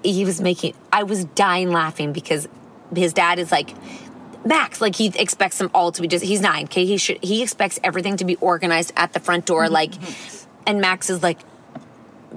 [0.03, 2.47] he was making i was dying laughing because
[2.95, 3.71] his dad is like
[4.45, 6.85] Max, like he expects them all to be just he's nine, okay?
[6.85, 10.49] He should he expects everything to be organized at the front door, mm-hmm, like mm-hmm.
[10.67, 11.39] and Max is like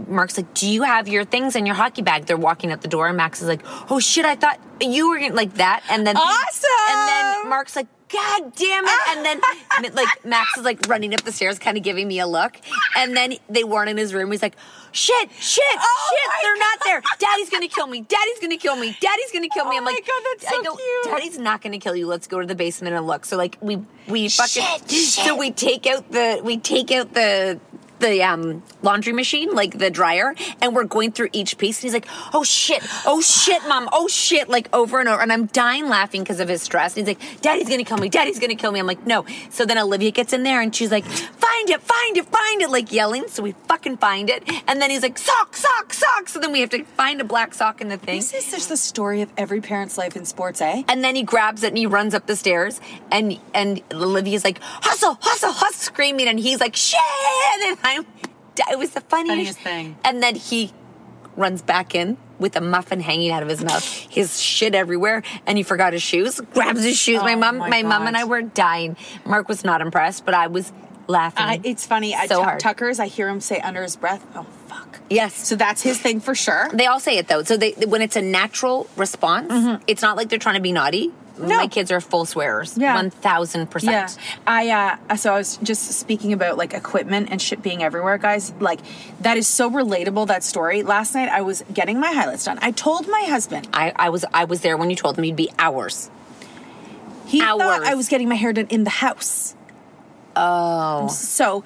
[0.06, 2.26] Mark's like, Do you have your things in your hockey bag?
[2.26, 5.18] They're walking out the door, and Max is like, Oh shit, I thought you were
[5.18, 5.82] gonna like that.
[5.90, 6.70] And then Awesome!
[6.90, 9.00] And then Mark's like, God damn it.
[9.10, 12.26] And then like Max is like running up the stairs, kind of giving me a
[12.26, 12.56] look.
[12.96, 14.30] And then they weren't in his room.
[14.30, 14.56] He's like,
[14.90, 17.02] Shit, shit, Oh shit, they're not there.
[17.18, 18.00] Daddy's gonna kill me.
[18.00, 18.96] Daddy's gonna kill me.
[19.00, 19.74] Daddy's gonna kill me.
[19.74, 21.04] Oh I'm my like, God, that's so I go, cute.
[21.04, 22.06] Daddy's not gonna kill you.
[22.06, 23.26] Let's go to the basement and look.
[23.26, 23.76] So like we
[24.08, 27.60] we fucking Shit, so we take out the we take out the
[28.00, 31.78] the um, laundry machine, like the dryer, and we're going through each piece.
[31.78, 32.82] And he's like, "Oh shit!
[33.06, 33.88] Oh shit, mom!
[33.92, 36.96] Oh shit!" Like over and over, and I'm dying laughing because of his stress.
[36.96, 38.08] And he's like, "Daddy's gonna kill me!
[38.08, 40.90] Daddy's gonna kill me!" I'm like, "No!" So then Olivia gets in there and she's
[40.90, 41.80] like, "Find it!
[41.82, 42.26] Find it!
[42.26, 43.28] Find it!" Like yelling.
[43.28, 45.56] So we fucking find it, and then he's like, "Sock!
[45.56, 45.92] Sock!
[45.92, 48.20] Sock!" So then we have to find a black sock in the thing.
[48.20, 50.82] This is just the story of every parent's life in sports, eh?
[50.88, 52.80] And then he grabs it and he runs up the stairs
[53.10, 56.98] and and Olivia's like, hustle, hustle, hustle, screaming, and he's like, shit!
[57.62, 58.06] And I'm,
[58.70, 59.96] it was the funniest, Funniest thing.
[60.04, 60.72] And then he
[61.36, 65.56] runs back in with a muffin hanging out of his mouth, his shit everywhere, and
[65.58, 66.40] he forgot his shoes.
[66.52, 67.20] Grabs his shoes.
[67.20, 68.96] my Oh mom, my my, mom and I were dying.
[69.24, 70.72] Mark was not impressed, but I was
[71.06, 71.44] laughing.
[71.44, 72.14] I, it's funny.
[72.14, 72.60] I, so Tu- hard.
[72.60, 75.48] Tucker's, I hear him say under his breath, "Oh fuck." Yes.
[75.48, 76.68] So that's his thing for sure.
[76.72, 77.42] They all say it though.
[77.42, 79.82] So they when it's a natural response, mm-hmm.
[79.86, 81.12] it's not like they're trying to be naughty.
[81.38, 81.56] No.
[81.56, 82.76] My kids are full swearers.
[82.76, 82.94] Yeah.
[82.94, 84.18] One thousand Yeah, percent.
[84.46, 88.52] I uh so I was just speaking about like equipment and shit being everywhere, guys.
[88.60, 88.80] Like
[89.20, 90.82] that is so relatable that story.
[90.82, 92.58] Last night I was getting my highlights done.
[92.60, 93.68] I told my husband.
[93.72, 96.10] I, I was I was there when you told him you'd be hours.
[97.26, 99.54] He thought I was getting my hair done in the house.
[100.34, 101.08] Oh.
[101.08, 101.64] So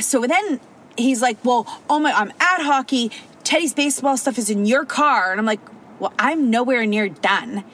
[0.00, 0.60] so then
[0.96, 3.10] he's like, "Well, oh my, I'm at hockey.
[3.42, 5.60] Teddy's baseball stuff is in your car." And I'm like,
[5.98, 7.64] "Well, I'm nowhere near done."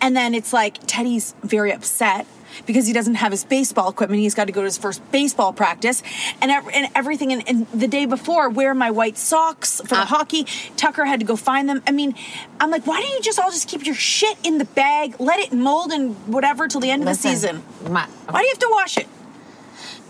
[0.00, 2.26] And then it's like Teddy's very upset
[2.66, 4.20] because he doesn't have his baseball equipment.
[4.20, 6.02] He's got to go to his first baseball practice
[6.40, 7.32] and, and everything.
[7.32, 10.06] And, and the day before, wear my white socks for the uh.
[10.06, 10.44] hockey.
[10.76, 11.82] Tucker had to go find them.
[11.86, 12.14] I mean,
[12.60, 15.40] I'm like, why don't you just all just keep your shit in the bag, let
[15.40, 17.62] it mold and whatever till the end of the season?
[17.88, 19.08] My- Why do you have to wash it?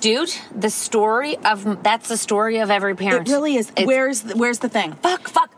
[0.00, 3.28] dude, the story of that's the story of every parent.
[3.28, 3.72] It really is.
[3.76, 4.92] It's where's the, where's the thing?
[4.94, 5.50] fuck, fuck,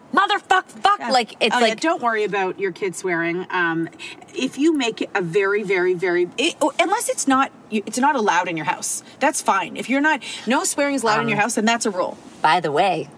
[0.68, 1.00] motherfuck, fuck.
[1.00, 3.46] Like it's Oh, yeah, like don't worry about your kid swearing.
[3.50, 3.88] Um,
[4.34, 7.98] if you make it a very, very, very It, oh, unless it's not you- it's
[7.98, 9.02] not allowed in your house.
[9.20, 9.76] That's fine.
[9.76, 12.16] If you're not no swearing is allowed in your house, then that's a rule.
[12.42, 13.08] by the way,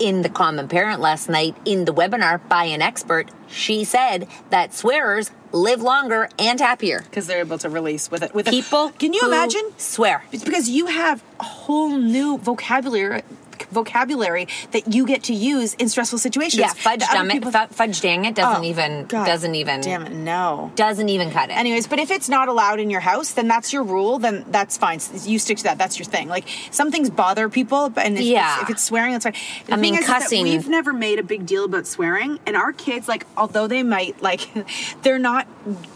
[0.00, 4.74] in the common parent last night in the webinar by an expert, she said that
[4.74, 7.00] swearers live longer and happier.
[7.02, 9.62] Because they're able to release with it with People A, can you imagine?
[9.76, 10.24] swear.
[10.32, 13.22] It's because you have a whole new vocabulary
[13.70, 16.60] vocabulary that you get to use in stressful situations.
[16.60, 20.06] Yeah, fudge dumb it, fu- fudge dang it doesn't Oh, even God doesn't even Damn
[20.06, 20.72] it, no.
[20.74, 21.56] doesn't even cut it.
[21.56, 24.18] Anyways, but if it's not allowed in your house, then that's your rule.
[24.18, 25.00] Then that's fine.
[25.24, 25.78] You stick to that.
[25.78, 26.28] That's your thing.
[26.28, 28.54] Like some things bother people, but and if, Yeah.
[28.54, 29.34] it's, if it's swearing, that's fine.
[29.66, 31.86] The I mean, is, is that cussing- we've We've never made a big deal about
[31.86, 34.48] swearing, and our kids like although they might like
[35.02, 35.46] they're not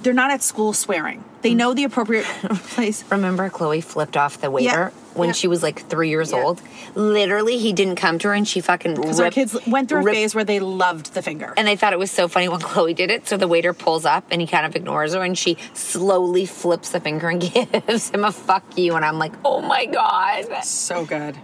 [0.02, 1.56] they're not at school swearing they mm.
[1.56, 2.24] know the appropriate
[2.74, 5.32] place Remember, Chloe flipped off the waiter when yeah.
[5.34, 6.42] she was like three years Yeah.
[6.42, 6.62] old.
[6.94, 10.12] Literally, he didn't come to her, and she fucking because our kids went through a
[10.12, 12.94] phase where they loved the finger And I thought it was so funny when Chloe
[12.94, 13.28] did it.
[13.28, 16.90] So the waiter pulls up and he kind of ignores her, and she slowly flips
[16.90, 18.94] the finger and gives him a fuck you.
[18.94, 20.64] And I'm like, oh my god.
[20.64, 21.36] so good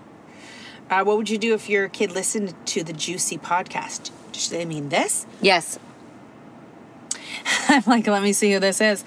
[0.90, 4.64] uh, what would you do if your kid listened to the juicy podcast Does they
[4.64, 5.78] mean this Yes.
[7.68, 9.04] I'm like, let me see who this is.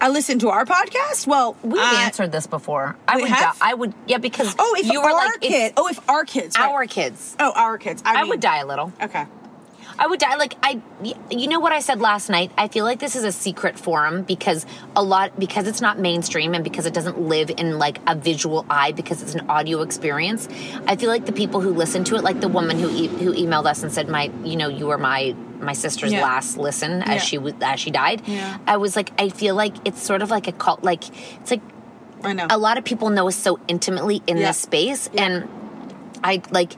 [0.00, 1.26] I listened to our podcast.
[1.26, 2.96] Well, We've answered this before.
[3.06, 3.28] I would.
[3.28, 3.58] have?
[3.58, 3.94] Die, I would.
[4.06, 5.72] Yeah, because Oh, if you were our like kid.
[5.76, 6.56] Oh, if our kids.
[6.58, 6.70] right.
[6.70, 7.36] our kids.
[7.38, 8.02] Oh, our kids.
[8.04, 8.92] I, I mean- would die a little.
[9.02, 9.26] Okay.
[10.00, 10.36] I would die.
[10.36, 10.80] Like I,
[11.30, 12.52] you know what I said last night.
[12.56, 16.54] I feel like this is a secret forum because a lot because it's not mainstream
[16.54, 20.48] and because it doesn't live in like a visual eye because it's an audio experience.
[20.86, 23.32] I feel like the people who listen to it, like the woman who e- who
[23.34, 26.22] emailed us and said, "My, you know, you were my my sister's Yeah.
[26.22, 27.18] last listen as Yeah.
[27.18, 28.58] she was as she died." Yeah.
[28.68, 30.84] I was like, I feel like it's sort of like a cult.
[30.84, 31.02] Like
[31.40, 31.62] it's like
[32.22, 32.46] I know.
[32.50, 35.48] a lot of people know us so intimately in this space and
[36.24, 36.72] i like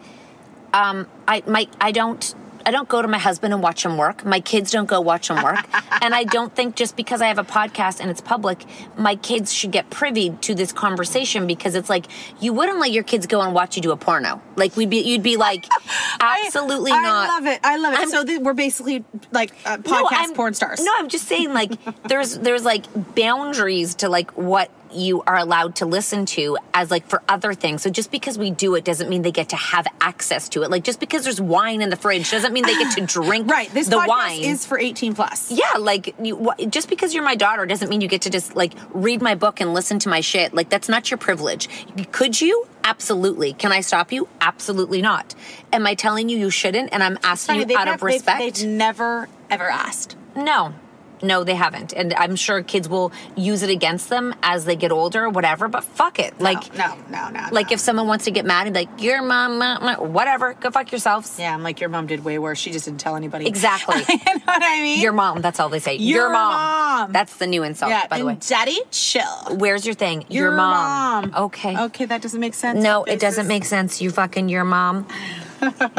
[0.75, 2.35] um i my i don't
[2.67, 4.25] I don't go to my husband and watch him work.
[4.25, 5.59] My kids don't go watch him work.
[6.03, 8.65] and I don't think just because I have a podcast and it's public,
[8.97, 12.07] my kids should get privy to this conversation because it's like
[12.41, 14.41] you wouldn't let your kids go and watch you do a porno.
[14.57, 15.67] Like we'd be you'd be like
[16.21, 17.31] absolutely I, not.
[17.31, 17.61] I love it.
[17.65, 17.99] I love it.
[18.01, 20.83] I'm- so th- we're basically like uh, podcast No, porn stars.
[20.83, 21.73] No, I'm just saying like
[22.05, 22.85] there's there's like
[23.15, 27.83] boundaries to like what you are allowed to listen to as like for other things.
[27.83, 30.71] So just because we do it doesn't mean they get to have access to it.
[30.71, 33.71] Like just because there's wine in the fridge doesn't mean they get to drink right.
[33.73, 34.41] This the wine.
[34.41, 35.51] is for 18 plus.
[35.51, 38.73] yeah, like you, just because you're my daughter doesn't mean you get to just like
[38.91, 40.55] read my book and listen to my shit.
[40.55, 41.69] Like that's not your privilege.
[42.13, 42.67] Could you?
[42.85, 43.53] Absolutely.
[43.53, 44.29] Can I stop you?
[44.41, 45.35] Absolutely not.
[45.73, 46.93] Am I telling you you shouldn't?
[46.93, 48.57] And I'm asking Funny, you they've out nev- of they've- respect.
[48.57, 50.17] They've, never ever asked.
[50.35, 50.75] No.
[51.23, 51.93] No, they haven't.
[51.93, 55.69] And I'm sure kids will use it against them as they get older or whatever,
[55.69, 56.41] but fuck it.
[56.41, 57.49] Like no, no, no.
[57.53, 57.75] like no.
[57.75, 60.71] if someone wants to get mad and be like, your mom, mom, mom," whatever, go
[60.71, 61.39] fuck yourselves.
[61.39, 62.59] Yeah, I'm like your mom did way worse.
[62.59, 63.47] She just didn't tell anybody.
[63.47, 63.97] Exactly.
[64.09, 65.01] you know what I mean?
[65.01, 65.97] Your mom, that's all they say.
[65.97, 67.13] Your mom.
[67.13, 68.37] That's the new insult, yeah, by the way.
[68.47, 69.25] daddy, chill.
[69.57, 70.25] Where's your thing?
[70.29, 71.31] Your mom.
[71.31, 71.45] mom.
[71.45, 71.77] Okay.
[71.79, 72.83] Okay, that doesn't make sense.
[72.83, 74.01] No, This it doesn't is- make sense.
[74.01, 75.07] You fucking your mom.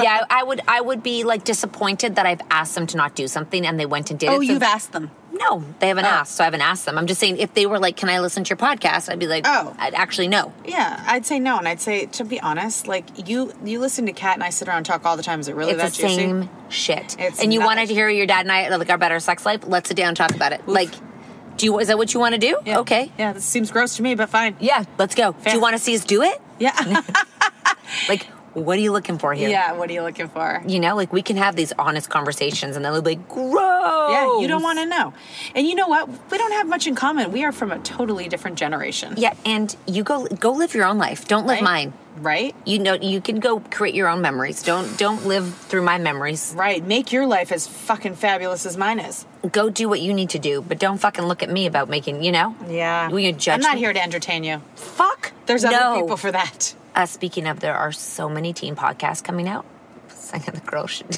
[0.01, 3.27] Yeah, I, would I would be like disappointed that I've asked them to not do
[3.27, 4.31] something and they went and did it.
[4.31, 5.11] Oh, So- you've asked them.
[5.33, 6.09] No, they haven't Oh.
[6.09, 6.97] asked, so I haven't asked them.
[6.97, 9.27] I'm just saying if they were like, "Can I listen to your podcast?" I'd be
[9.27, 9.73] like, Oh.
[9.79, 13.51] I'd actually no." Yeah, I'd say no, and I'd say to be honest, like you,
[13.63, 15.39] you listen to Kat and I sit around and talk all the time.
[15.39, 16.15] Is it really it's that the juicy?
[16.15, 17.15] same shit.
[17.17, 19.61] It's and you wanted to hear your dad and I like our better sex life.
[19.65, 20.67] Let's sit down and talk about it.
[20.67, 20.91] Like,
[21.57, 22.59] do you is that what you want to do?
[22.65, 22.79] Yeah.
[22.79, 23.09] Okay.
[23.17, 24.57] Yeah, this seems gross to me, but fine.
[24.59, 25.31] Yeah, let's go.
[25.31, 26.39] Do you want to see us do it?
[26.59, 27.01] Yeah.
[28.07, 29.49] Like, what are you looking for here?
[29.49, 29.73] yeah.
[29.73, 30.61] What are you looking for?
[30.67, 34.11] You know, like we can have these honest conversations, and then they'll be like, "Gross."
[34.11, 35.13] Yeah, you don't want to know.
[35.55, 36.07] And you know what?
[36.31, 37.31] We don't have much in common.
[37.31, 39.13] We are from a totally different generation.
[39.17, 41.27] Yeah, and you go go live your own life.
[41.27, 41.63] Don't live Right?
[41.63, 41.93] mine.
[42.17, 42.53] Right?
[42.65, 44.63] You know, you can go create your own memories.
[44.63, 46.53] Don't don't live through my memories.
[46.55, 46.85] Right.
[46.85, 49.25] Make your life as fucking fabulous as mine is.
[49.49, 52.21] Go do what you need to do, but don't fucking look at me about making.
[52.23, 52.55] You know.
[52.67, 53.09] Yeah.
[53.09, 53.79] You judge I'm not me?
[53.81, 54.61] here to entertain you.
[54.75, 55.31] Fuck.
[55.45, 56.01] There's other No.
[56.01, 56.75] people for that.
[56.93, 59.65] Uh, speaking of, there are so many teen podcasts coming out.
[60.09, 61.17] Second, the girl should.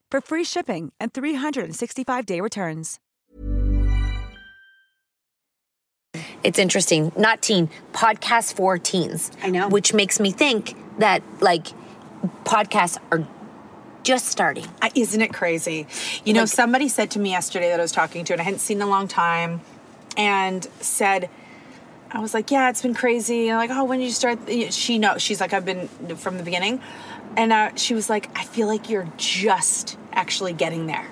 [0.11, 2.99] for free shipping and 365-day returns.
[6.43, 7.11] It's interesting.
[7.15, 9.31] Not teen, podcast for teens.
[9.43, 9.69] I know.
[9.69, 11.67] Which makes me think that like
[12.43, 13.25] podcasts are
[14.03, 14.65] just starting.
[14.81, 15.87] I- Isn't it crazy?
[16.25, 18.59] You know, somebody said to me yesterday that I was talking to, and I hadn't
[18.59, 19.61] seen in a long time,
[20.17, 21.29] and said,
[22.11, 23.47] I was like, yeah, it's been crazy.
[23.49, 24.39] And like, oh, when did you start?
[24.71, 25.21] She knows.
[25.21, 25.87] She's like, I've been
[26.17, 26.81] from the beginning.
[27.37, 31.07] And uh, she was like, I feel like you're just actually getting there.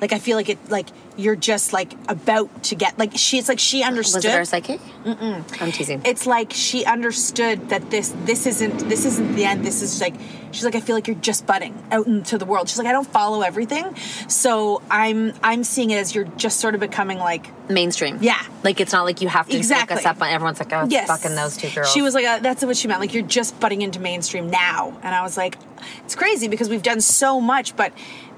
[0.00, 0.86] Like I feel like it like
[1.16, 4.16] you're just like about to get like she it's like she understood.
[4.24, 4.80] Was it our psychic?
[5.04, 5.62] Mm-mm.
[5.62, 6.02] I'm teasing.
[6.04, 9.64] It's like she understood that this this isn't this isn't the end.
[9.64, 10.14] This is like
[10.52, 12.68] she's like I feel like you're just budding out into the world.
[12.68, 13.96] She's like I don't follow everything,
[14.28, 18.18] so I'm I'm seeing it as you're just sort of becoming like Mainstream.
[18.20, 18.40] Yeah.
[18.62, 19.94] Like it's not like you have to Exactly.
[19.96, 21.08] look us up on everyone's like, oh, Yes.
[21.08, 21.90] fucking those two girls.
[21.90, 23.00] She was like, uh, that's what she meant.
[23.00, 24.96] Like, you're just butting into mainstream now.
[25.02, 25.56] And I was like,
[26.04, 27.92] it's crazy because we've done so much, but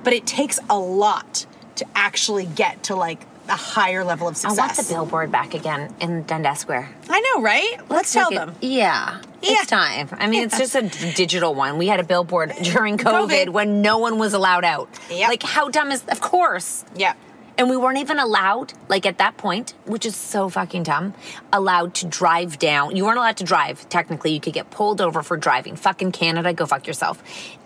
[0.04, 1.46] but it takes a lot
[1.76, 4.58] to actually get to like a higher level of success.
[4.58, 6.90] I want the billboard back again in Dundas Square.
[7.08, 7.76] I know, right?
[7.88, 8.54] Let's, tell make it- them.
[8.60, 9.22] Yeah.
[9.40, 10.08] It's time.
[10.12, 11.78] I mean, it's just a d- digital one.
[11.78, 13.48] We had a billboard during COVID, COVID.
[13.50, 14.88] when no one was allowed out.
[15.10, 15.28] Yep.
[15.28, 16.84] Like, how dumb is, of course.
[16.96, 17.14] Yeah.
[17.56, 21.14] And we weren't even allowed, like at that point, which is so fucking dumb,
[21.52, 22.94] allowed to drive down.
[22.96, 23.88] You weren't allowed to drive.
[23.88, 25.74] Technically, you could get pulled over for driving.
[25.74, 27.22] Fucking Canada, go fuck yourself.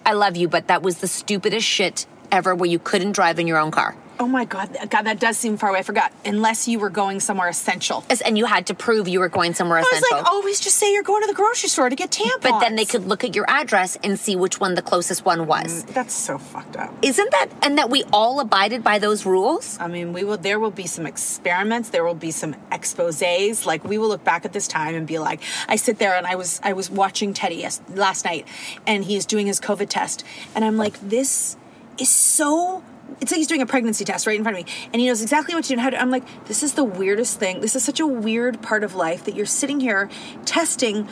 [0.07, 3.47] I love you, but that was the stupidest shit ever where you couldn't drive in
[3.47, 3.95] your own car.
[4.23, 4.77] Oh my God.
[4.89, 5.81] God, that does seem far away.
[5.81, 6.13] I forgot.
[6.25, 8.05] Unless you were going somewhere essential.
[8.09, 9.97] Yes, And you had to prove you were going somewhere essential.
[10.13, 12.41] I was like, always just say you're going to the grocery store to get tampons.
[12.41, 15.49] But then they could look at your address and see which one the closest one
[15.49, 15.83] was.
[15.83, 16.95] Mm, that's so fucked up.
[17.03, 19.77] Isn't that and that we all abided by those rules?
[19.81, 20.37] I mean, we will.
[20.37, 21.89] There will be some experiments.
[21.89, 23.67] There will be some exposés.
[23.67, 26.29] Like we will look back at this time and be like, I sit there and
[26.29, 28.47] I was I was watching Teddy last night,
[28.87, 30.25] and he's doing his COVID test,
[30.55, 31.57] and I'm like, this
[31.99, 32.83] is so.
[33.21, 35.23] It's like he's doing a pregnancy test right in front of me, and he knows
[35.23, 35.75] exactly what to do.
[35.75, 37.61] And how to, I'm like, this is the weirdest thing.
[37.61, 40.09] This is such a weird part of life that you're sitting here
[40.45, 41.07] testing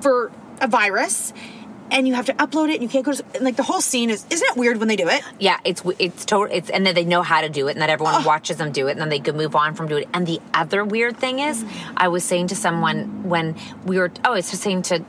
[0.00, 1.32] for a virus.
[1.90, 3.82] And you have to upload it, and you can't go to and like the whole
[3.82, 4.24] scene is.
[4.30, 5.22] Isn't it weird when they do it?
[5.38, 6.56] Yeah, it's it's total.
[6.56, 8.88] It's and then they know how to do it, and then everyone watches them do
[8.88, 10.08] it, and then they can move on from doing it.
[10.14, 11.62] And the other weird thing is,
[11.94, 13.54] I was saying to someone when
[13.84, 14.10] we were.
[14.24, 15.04] Oh, it's was saying to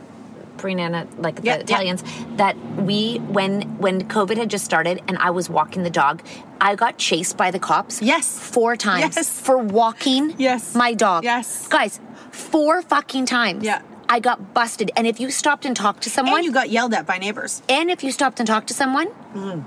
[0.65, 1.59] Brina and uh, like the.
[1.59, 2.03] Italians
[2.37, 2.55] that
[2.89, 6.21] we when when COVID had just started, and I was walking the dog,
[6.59, 8.01] I got chased by the cops.
[8.01, 9.15] Yes, four times.
[9.15, 9.29] Yes.
[9.29, 10.33] for walking.
[10.37, 10.73] Yes.
[10.75, 11.23] my dog.
[11.23, 11.67] Yes.
[11.67, 11.99] guys,
[12.31, 13.63] four fucking times.
[13.63, 13.81] Yeah.
[14.07, 16.93] I got busted, and if you stopped and talked to someone, And you got yelled
[16.93, 17.63] at by neighbors.
[17.67, 19.07] and if you stopped and talked to someone,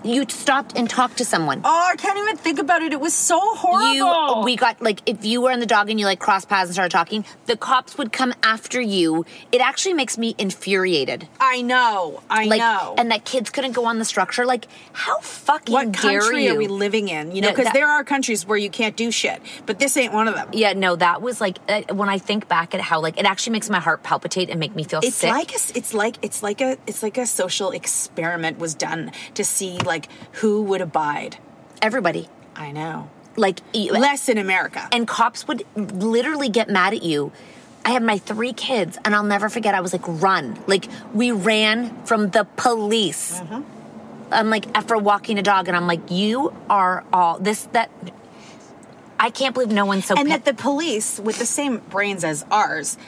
[0.05, 1.61] you stopped and talked to someone.
[1.65, 2.93] Oh, I can't even think about it.
[2.93, 3.95] It was so horrible.
[3.95, 6.69] You, we got like if you were in the dog and you like cross paths
[6.69, 9.27] and started talking, the cops would come after you.
[9.53, 11.29] It actually makes me infuriated.
[11.41, 12.23] I know.
[12.31, 12.95] I like, know.
[12.99, 14.47] and that kids couldn't go on the structure.
[14.47, 16.55] Like, how fucking what country you?
[16.55, 17.35] are we living in?
[17.35, 20.13] You know, because that- there are countries where you can't do shit, but this ain't
[20.13, 20.49] one of them.
[20.53, 23.53] Yeah, no, that was like uh, when I think back at how like it actually
[23.53, 25.31] makes my heart palpitate and make me feel It's sick.
[25.31, 29.45] like a, it's like it's like a it's like a social experiment was done to
[29.59, 30.09] see like
[30.41, 31.37] who would abide.
[31.83, 32.29] Everybody.
[32.57, 33.11] I know.
[33.37, 34.89] Like Less in America.
[34.91, 37.31] and cops would literally get mad at you.
[37.85, 39.75] I had my three kids, and I'll never forget.
[39.75, 43.39] I was like, "Run!" Like we ran from the police.
[43.39, 43.63] Mm-hmm.
[44.33, 47.91] I'm like after walking a dog, and I'm like, "You are all this that."
[49.21, 50.15] I can't believe no one's so.
[50.17, 52.99] and pa- that the police, with the same brains as ours,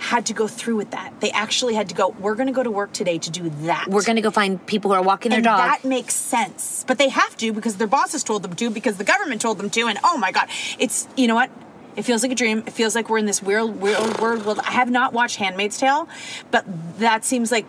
[0.00, 1.12] had to go through with that.
[1.20, 2.08] They actually had to go.
[2.18, 3.86] We're going to go to work today to do that.
[3.88, 5.58] we're gonna go find people who are walking their and dog.
[5.58, 6.84] that makes sense.
[6.88, 9.70] But they have to because their bosses told them to, because the government told them
[9.70, 10.48] to, and oh my god,
[10.78, 11.50] it's you know what?
[11.96, 12.58] It feels like a dream.
[12.66, 14.58] It feels like we're in this weird, weird world.
[14.60, 16.08] I have not watched *Handmaid's Tale*,
[16.50, 16.64] but
[16.98, 17.66] that seems like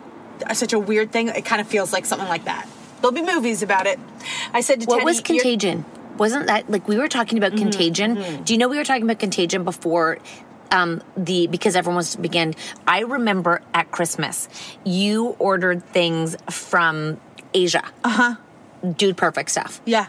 [0.54, 1.28] such a weird thing.
[1.28, 2.66] It kind of feels like something like that.
[3.00, 3.98] There'll be movies about it.
[4.54, 5.84] I said to what Teddy, was Contagion?
[6.18, 8.42] Wasn't that like we were talking about Mm-hmm, Contagion?
[8.44, 10.18] Do you know we were talking about Contagion before?
[10.72, 12.54] Um, the because everyone was began.
[12.86, 14.48] I remember at Christmas,
[14.84, 17.20] you ordered things from
[17.54, 17.84] Asia.
[18.02, 18.34] Uh huh.
[18.96, 19.80] Dude, perfect stuff.
[19.84, 20.06] Yeah.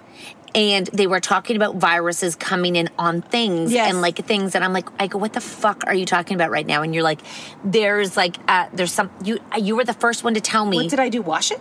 [0.56, 3.90] And they were talking about viruses coming in on things Yes.
[3.90, 6.52] and like things, and I'm like, I go, what the fuck are you talking about
[6.52, 6.84] right now?
[6.84, 7.20] And you're like,
[7.64, 10.78] there's like, uh, there's some you you were the first one to tell me.
[10.78, 11.22] What did I do?
[11.22, 11.60] Wash it?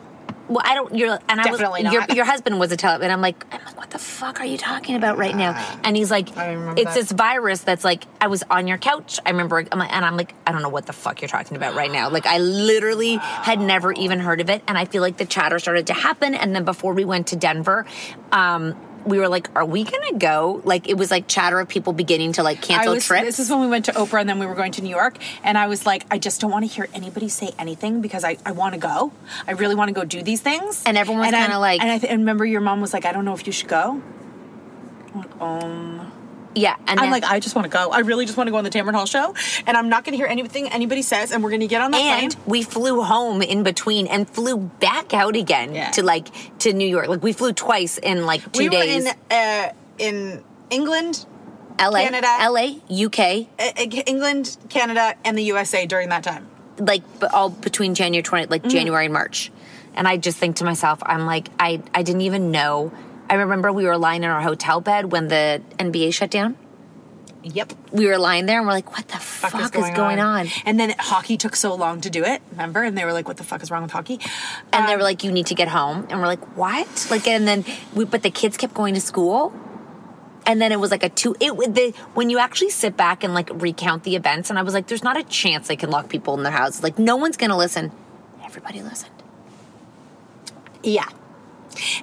[0.49, 0.95] Well, I don't.
[0.95, 1.93] You're and Definitely I was.
[2.09, 4.57] Your, your husband was a tele, and I'm like, I'm like, the fuck are you
[4.57, 5.53] talking about right now?
[5.85, 6.95] And he's like, it's that.
[6.95, 9.21] this virus that's like, I was on your couch.
[9.25, 11.91] I remember, and I'm like, I don't know what the fuck you're talking about right
[11.91, 12.11] now.
[12.11, 15.59] Like, I literally had never even heard of it, and I feel like the chatter
[15.59, 17.87] started to happen, and then before we went to Denver,
[18.33, 18.75] um,
[19.07, 20.61] we were like, are we gonna go?
[20.65, 23.25] Like, it was like chatter of people beginning to like cancel was, trips.
[23.25, 25.17] This is when we went to Oprah and then we were going to New York.
[25.45, 28.37] And I was like, I just don't want to hear anybody say anything because I,
[28.47, 29.13] I want to go.
[29.47, 30.83] I really want to go do these things.
[30.87, 33.05] And everyone was I- kinda like- And I th- and remember your mom was like,
[33.05, 34.01] I don't know if you should go.
[35.15, 36.13] Like, um.
[36.55, 37.91] Yeah, and I'm then- like, I just want to go.
[37.91, 39.35] I really just want to go on the Tamron Hall show.
[39.67, 41.33] And I'm not going to hear anything anybody says.
[41.33, 42.45] And we're going to get on that and plane.
[42.47, 45.91] we flew home in between and flew back out again Yeah.
[45.93, 46.29] to like
[46.61, 47.09] to New York.
[47.09, 49.05] Like we flew twice in like two we days.
[49.05, 51.25] were in, uh, in England,
[51.81, 52.27] LA, Canada.
[52.41, 56.49] LA, UK, uh, England, Canada, and the USA during that time.
[56.79, 58.51] like all between January 20 Mm-hmm.
[58.53, 59.51] like January and March.
[59.95, 62.93] And I just think to myself, I'm like I I didn't even know
[63.29, 66.57] I remember we were lying in our hotel bed when the NBA shut down.
[67.45, 67.73] Yep.
[67.91, 70.47] We were lying there and we're like, what the fuck, is going, on?
[70.65, 72.83] And then hockey took so long to do it, remember?
[72.83, 74.21] And they were like, what the fuck is wrong with hockey?
[74.73, 76.07] And they were um, like, you need to get home.
[76.09, 77.09] And we're like, what?
[77.11, 77.65] Like, and then
[77.95, 79.53] we, but the kids kept going to school.
[80.47, 83.25] And then it was like a two, it, would the, when you actually sit back
[83.25, 85.91] and like recount the events, and I was like, there's not a chance they can
[85.91, 86.83] lock people in their houses.
[86.83, 87.93] Like, no one's going to listen.
[88.45, 89.11] Everybody listened.
[90.83, 91.09] Yeah.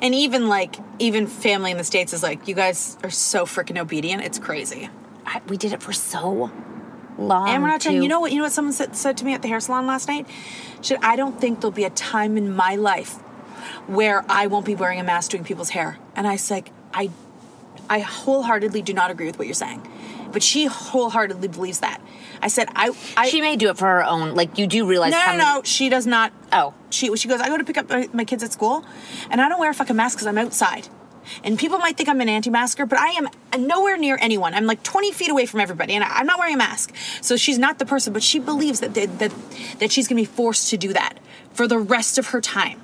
[0.01, 3.79] And even like, even family in the States is like, you guys are so freaking
[3.79, 4.23] obedient.
[4.23, 4.89] It's crazy.
[5.25, 6.51] I, we did it for so
[7.17, 7.49] long.
[7.49, 8.01] And we're not trying.
[8.01, 8.31] You know what?
[8.31, 10.27] You know what someone said, said to me at the hair salon last night?
[10.81, 13.19] Should I don't think there'll be a time in my life
[13.87, 15.97] where I won't be wearing a mask doing people's hair.
[16.15, 17.09] And I was like, I,
[17.89, 19.87] I wholeheartedly do not agree with what you're saying,
[20.31, 22.01] but she wholeheartedly believes that.
[22.41, 24.35] I said, I, I she may do it for her own.
[24.35, 26.31] Like, you do realize no, no, many- no, she does not.
[26.51, 27.41] Oh, she she goes.
[27.41, 28.85] I go to pick up my, my kids at school,
[29.29, 30.87] and I don't wear a fucking mask because I'm outside.
[31.43, 34.55] And people might think I'm an anti-masker, but I am nowhere near anyone.
[34.55, 36.95] I'm like 20 feet away from everybody, and I- I'm not wearing a mask.
[37.21, 39.33] So she's not the person, but she believes that that that,
[39.79, 41.19] that she's gonna be forced to do that
[41.53, 42.81] for the rest of her time.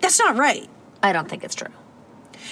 [0.00, 0.68] That's not right.
[1.02, 1.68] I don't think it's true.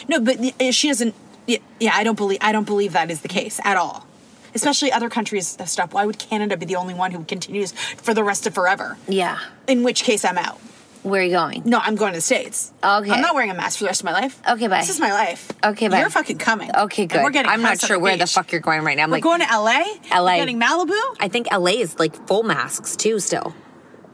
[0.08, 1.14] No, but uh, she doesn't.
[1.50, 2.38] Yeah, yeah, I don't believe.
[2.40, 4.06] I don't believe that is the case at all.
[4.54, 5.92] Especially other countries have stopped.
[5.94, 8.96] Why would Canada be the only one who continues for the rest of forever?
[9.08, 9.38] Yeah.
[9.66, 10.58] In which case, I'm out.
[11.02, 11.62] Where are you going?
[11.64, 12.72] No, I'm going to the States.
[12.84, 13.10] Okay.
[13.10, 14.38] I'm not wearing a mask for the rest of my life.
[14.46, 14.80] Okay, bye.
[14.80, 15.50] This is my life.
[15.64, 15.98] Okay, bye.
[16.00, 16.70] You're fucking coming.
[16.76, 17.22] Okay, And good.
[17.22, 19.04] we're getting I'm not sure where the fuck you're going right now.
[19.04, 19.82] I'm We're like, going to LA.
[20.14, 20.32] LA.
[20.32, 21.00] We're getting Malibu.
[21.18, 23.18] I think LA is like full masks too.
[23.18, 23.54] Still,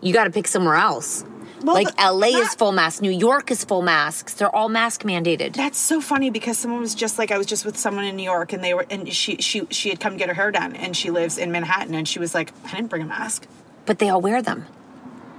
[0.00, 1.24] you got to pick somewhere else.
[1.66, 3.02] Well, like the- LA is full mask.
[3.02, 4.34] New York is full masks.
[4.34, 5.54] They're all mask mandated.
[5.54, 8.22] That's so funny because someone was just like I was just with someone in New
[8.22, 10.76] York and they were and she she she had come to get her hair done
[10.76, 13.46] and she lives in Manhattan and she was like I didn't bring a mask.
[13.84, 14.66] But they all wear them.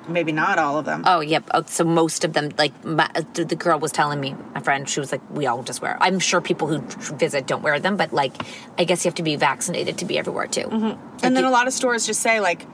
[0.08, 1.04] Maybe not all of them.
[1.06, 1.44] Oh, yep.
[1.54, 5.02] Oh, so most of them, like ma- the girl was telling me, my friend, she
[5.02, 5.98] was like, we all just wear.
[6.00, 6.80] I'm sure people who
[7.18, 8.34] visit don't wear them, but like,
[8.78, 10.62] I guess you have to be vaccinated to be everywhere too.
[10.62, 11.26] Mm-hmm.
[11.26, 12.66] And then a lot of stores just say like,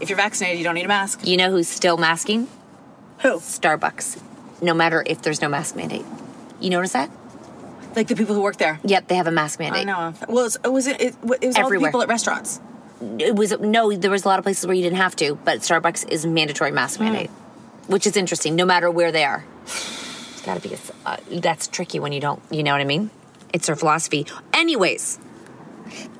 [0.00, 1.26] if you're vaccinated, you don't need a mask.
[1.26, 2.46] You know who's still masking?
[3.22, 3.38] Who?
[3.38, 4.20] Starbucks.
[4.62, 6.04] No matter if there's no mask mandate.
[6.60, 7.10] You notice that?
[7.96, 8.78] Like the people who work there.
[8.84, 9.82] Yep, they have a mask mandate.
[9.82, 10.14] I know.
[10.28, 12.60] Well, it was it, it was all the people at restaurants.
[13.18, 13.92] It was no.
[13.96, 16.70] There was a lot of places where you didn't have to, but Starbucks is mandatory
[16.70, 17.04] mask Hmm.
[17.04, 17.30] mandate,
[17.88, 18.54] which is interesting.
[18.56, 20.76] No matter where they are, it's got to be.
[21.06, 22.40] Uh, that's tricky when you don't.
[22.50, 23.10] You know what I mean?
[23.52, 24.26] It's their philosophy.
[24.52, 25.18] Anyways,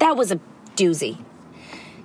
[0.00, 0.40] that was a
[0.74, 1.18] doozy.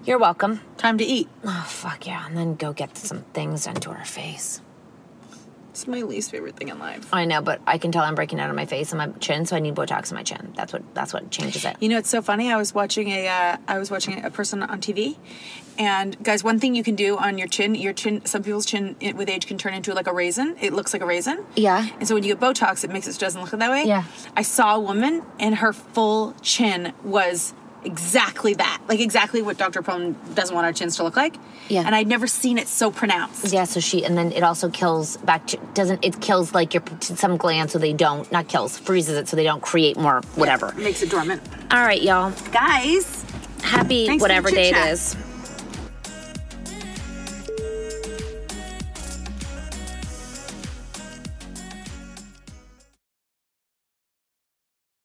[0.05, 0.61] You're welcome.
[0.77, 1.27] Time to eat.
[1.43, 2.27] Oh fuck yeah!
[2.27, 4.61] And then go get some things done to our face.
[5.75, 7.05] It's my least favorite thing in life.
[7.13, 9.45] I know, but I can tell I'm breaking out on my face and my chin,
[9.45, 10.53] so I need Botox in my chin.
[10.55, 10.83] That's what.
[10.95, 11.75] That's what changes it.
[11.81, 12.49] You know, it's so funny.
[12.49, 15.17] I was watching a uh, I was watching a person on TV,
[15.77, 18.95] and guys, one thing you can do on your chin, your chin, some people's chin
[19.01, 20.55] i- with age can turn into like a raisin.
[20.61, 21.45] It looks like a raisin.
[21.57, 21.85] Yeah.
[21.99, 23.83] And so when you get Botox, it makes it doesn't look that way.
[23.83, 24.05] Yeah.
[24.37, 27.53] I saw a woman, and her full chin was
[27.85, 29.81] exactly that, like exactly what Dr.
[29.81, 31.35] Pone doesn't want our chins to look like.
[31.69, 31.83] Yeah.
[31.85, 33.53] And I'd never seen it so pronounced.
[33.53, 37.37] Yeah, so she and then it also kills back doesn't it kills like your some
[37.37, 40.73] glands so they don't not kills freezes it so they don't create more whatever.
[40.75, 41.41] Makes it dormant.
[41.71, 42.31] All right, y'all.
[42.51, 43.25] Guys,
[43.61, 45.15] Happy Thanks whatever day it is.